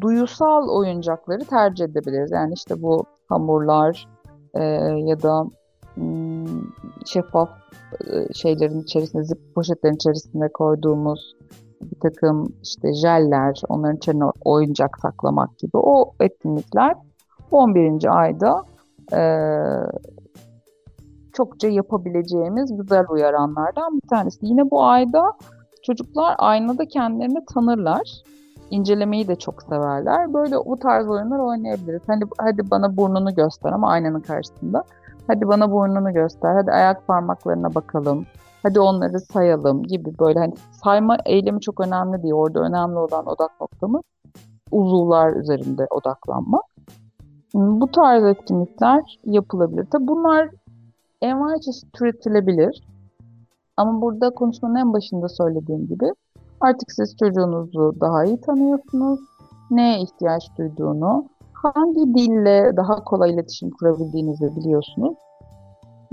[0.00, 2.30] duyusal oyuncakları tercih edebiliriz.
[2.30, 4.08] Yani işte bu hamurlar
[4.54, 4.64] e,
[5.04, 5.46] ya da
[5.94, 6.62] hmm,
[7.06, 7.50] şeffaf
[8.10, 11.36] e, şeylerin içerisinde, zip poşetlerin içerisinde koyduğumuz
[11.82, 16.96] bir takım işte jeller, onların içine oyuncak saklamak gibi o etkinlikler
[17.50, 18.18] 11.
[18.20, 18.64] ayda
[19.12, 19.22] e,
[21.32, 24.38] çokça yapabileceğimiz güzel uyaranlardan bir tanesi.
[24.42, 25.32] Yine bu ayda
[25.82, 28.22] çocuklar aynada kendilerini tanırlar
[28.70, 30.34] incelemeyi de çok severler.
[30.34, 32.02] Böyle bu tarz oyunlar oynayabiliriz.
[32.06, 34.84] Hani hadi bana burnunu göster ama aynanın karşısında.
[35.26, 36.54] Hadi bana burnunu göster.
[36.54, 38.26] Hadi ayak parmaklarına bakalım.
[38.62, 42.34] Hadi onları sayalım gibi böyle hani sayma eylemi çok önemli değil.
[42.34, 44.02] Orada önemli olan odak noktamız
[44.70, 46.64] uzuvlar üzerinde odaklanmak.
[47.54, 49.86] Bu tarz etkinlikler yapılabilir.
[49.90, 50.48] Tabi bunlar
[51.22, 52.82] envai çeşit türetilebilir.
[53.76, 56.12] Ama burada konuşmanın en başında söylediğim gibi
[56.62, 59.20] Artık siz çocuğunuzu daha iyi tanıyorsunuz.
[59.70, 65.14] Neye ihtiyaç duyduğunu, hangi dille daha kolay iletişim kurabildiğinizi biliyorsunuz.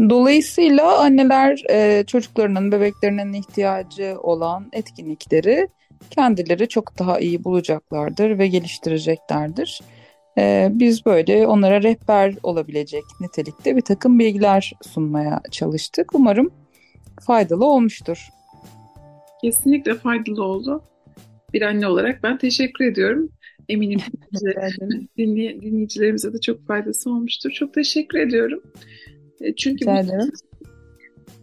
[0.10, 5.68] Dolayısıyla anneler e, çocuklarının, bebeklerinin ihtiyacı olan etkinlikleri
[6.12, 9.82] kendileri çok daha iyi bulacaklardır ve geliştireceklerdir.
[10.38, 16.16] E, biz böyle onlara rehber olabilecek nitelikte bir takım bilgiler sunmaya çalıştık.
[16.16, 16.51] Umarım
[17.22, 18.30] faydalı olmuştur.
[19.41, 20.84] Kesinlikle faydalı oldu.
[21.53, 23.30] Bir anne olarak ben teşekkür ediyorum.
[23.70, 23.99] Eminim
[25.17, 27.51] dinley dinleyicilerimize de çok faydası olmuştur.
[27.51, 28.63] Çok teşekkür ediyorum.
[29.41, 29.86] E, çünkü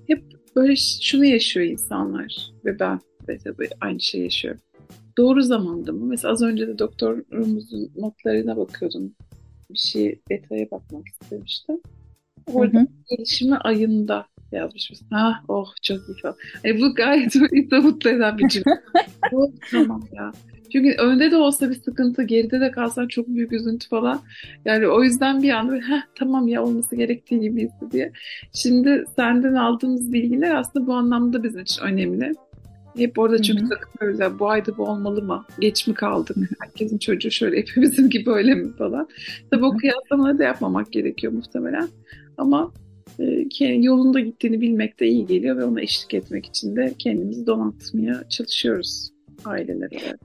[0.06, 0.22] hep
[0.56, 4.60] böyle şunu yaşıyor insanlar ve ben de tabii aynı şey yaşıyorum.
[5.18, 6.06] Doğru zamanda mı?
[6.06, 9.14] Mesela az önce de doktorumuzun notlarına bakıyordum.
[9.70, 11.80] Bir şey detaya bakmak istemiştim.
[12.52, 12.86] Orada hı hı.
[13.10, 15.06] gelişimi ayında yazmış mısın?
[15.10, 16.36] Ha, oh çok iyi falan.
[16.64, 17.34] E, bu gayet
[17.70, 18.82] böyle mutlu eden bir cümle.
[19.32, 20.32] oh, tamam ya.
[20.72, 24.20] Çünkü önde de olsa bir sıkıntı, geride de kalsan çok büyük üzüntü falan.
[24.64, 28.12] Yani o yüzden bir anda Heh, tamam ya olması gerektiği gibiydi diye.
[28.52, 32.32] Şimdi senden aldığımız bilgiler aslında bu anlamda bizim için önemli.
[32.96, 35.44] Hep orada çünkü takılıyoruz ya bu ayda bu olmalı mı?
[35.60, 36.36] Geç mi kaldık?
[36.60, 39.08] Herkesin çocuğu şöyle hepimizin gibi öyle mi falan.
[39.50, 41.88] Tabii o kıyaslamaları da yapmamak gerekiyor muhtemelen.
[42.38, 42.72] Ama
[43.60, 49.10] yolunda gittiğini bilmek de iyi geliyor ve ona eşlik etmek için de kendimizi donatmaya çalışıyoruz
[49.44, 50.20] aileler olarak.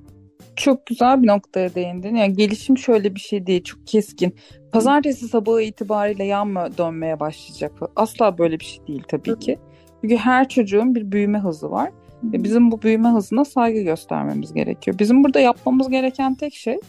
[0.56, 2.16] Çok güzel bir noktaya değindin.
[2.16, 4.36] Yani gelişim şöyle bir şey değil, çok keskin.
[4.72, 7.72] Pazartesi sabahı itibariyle yan mı dönmeye başlayacak?
[7.96, 9.60] Asla böyle bir şey değil tabii ki.
[10.02, 11.92] Çünkü her çocuğun bir büyüme hızı var.
[12.24, 15.00] Ve bizim bu büyüme hızına saygı göstermemiz gerekiyor.
[15.00, 16.80] Bizim burada yapmamız gereken tek şey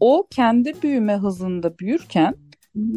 [0.00, 2.34] o kendi büyüme hızında büyürken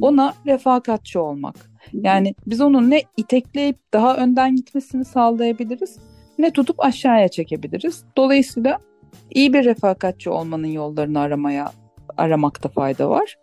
[0.01, 1.68] ona refakatçi olmak.
[1.93, 5.99] Yani biz onun ne itekleyip daha önden gitmesini sağlayabiliriz
[6.39, 8.03] ne tutup aşağıya çekebiliriz.
[8.17, 8.79] Dolayısıyla
[9.31, 11.71] iyi bir refakatçi olmanın yollarını aramaya
[12.17, 13.37] aramakta fayda var.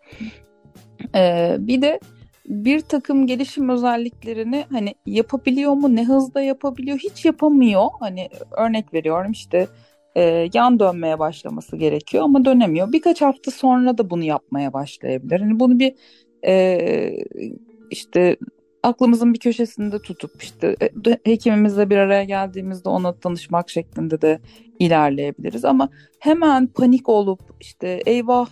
[1.15, 2.01] Ee, bir de
[2.49, 7.87] bir takım gelişim özelliklerini hani yapabiliyor mu, ne hızda yapabiliyor, hiç yapamıyor.
[8.01, 8.29] Hani
[8.59, 9.67] örnek veriyorum işte
[10.17, 12.93] e, yan dönmeye başlaması gerekiyor ama dönemiyor.
[12.93, 15.41] Birkaç hafta sonra da bunu yapmaya başlayabilir.
[15.41, 15.95] Hani bunu bir
[16.47, 16.55] e,
[17.91, 18.37] işte
[18.83, 24.41] aklımızın bir köşesinde tutup işte e, hekimimizle bir araya geldiğimizde ona danışmak şeklinde de
[24.79, 25.65] ilerleyebiliriz.
[25.65, 28.49] Ama hemen panik olup işte eyvah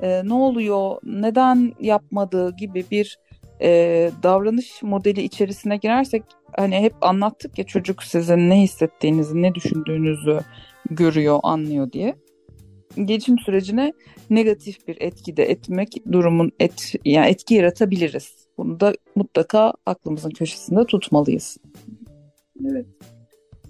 [0.00, 3.18] e, ne oluyor, neden yapmadı gibi bir
[3.62, 6.22] e, davranış modeli içerisine girersek
[6.56, 10.40] hani hep anlattık ya çocuk sizin ne hissettiğinizi, ne düşündüğünüzü
[10.90, 12.14] görüyor, anlıyor diye.
[13.04, 13.92] Gelişim sürecine
[14.30, 18.43] negatif bir etki de etmek durumun et yani etki yaratabiliriz.
[18.58, 21.56] Bunu da mutlaka aklımızın köşesinde tutmalıyız.
[22.70, 22.86] Evet.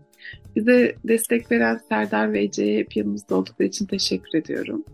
[0.57, 4.85] Bize destek veren Serdar ve Ece'ye hep yanımızda oldukları için teşekkür ediyorum.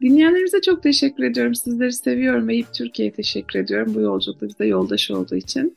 [0.00, 1.54] Dinleyenlerimize çok teşekkür ediyorum.
[1.54, 5.74] Sizleri seviyorum ve Türkiye'ye teşekkür ediyorum bu yolculukta bize yoldaş olduğu için.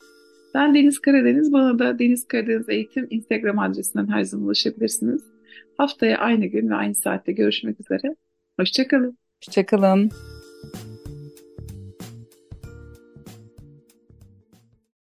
[0.54, 1.52] Ben Deniz Karadeniz.
[1.52, 5.22] Bana da Deniz Karadeniz Eğitim Instagram adresinden her zaman ulaşabilirsiniz.
[5.76, 8.16] Haftaya aynı gün ve aynı saatte görüşmek üzere.
[8.58, 9.18] Hoşçakalın.
[9.44, 10.10] Hoşçakalın.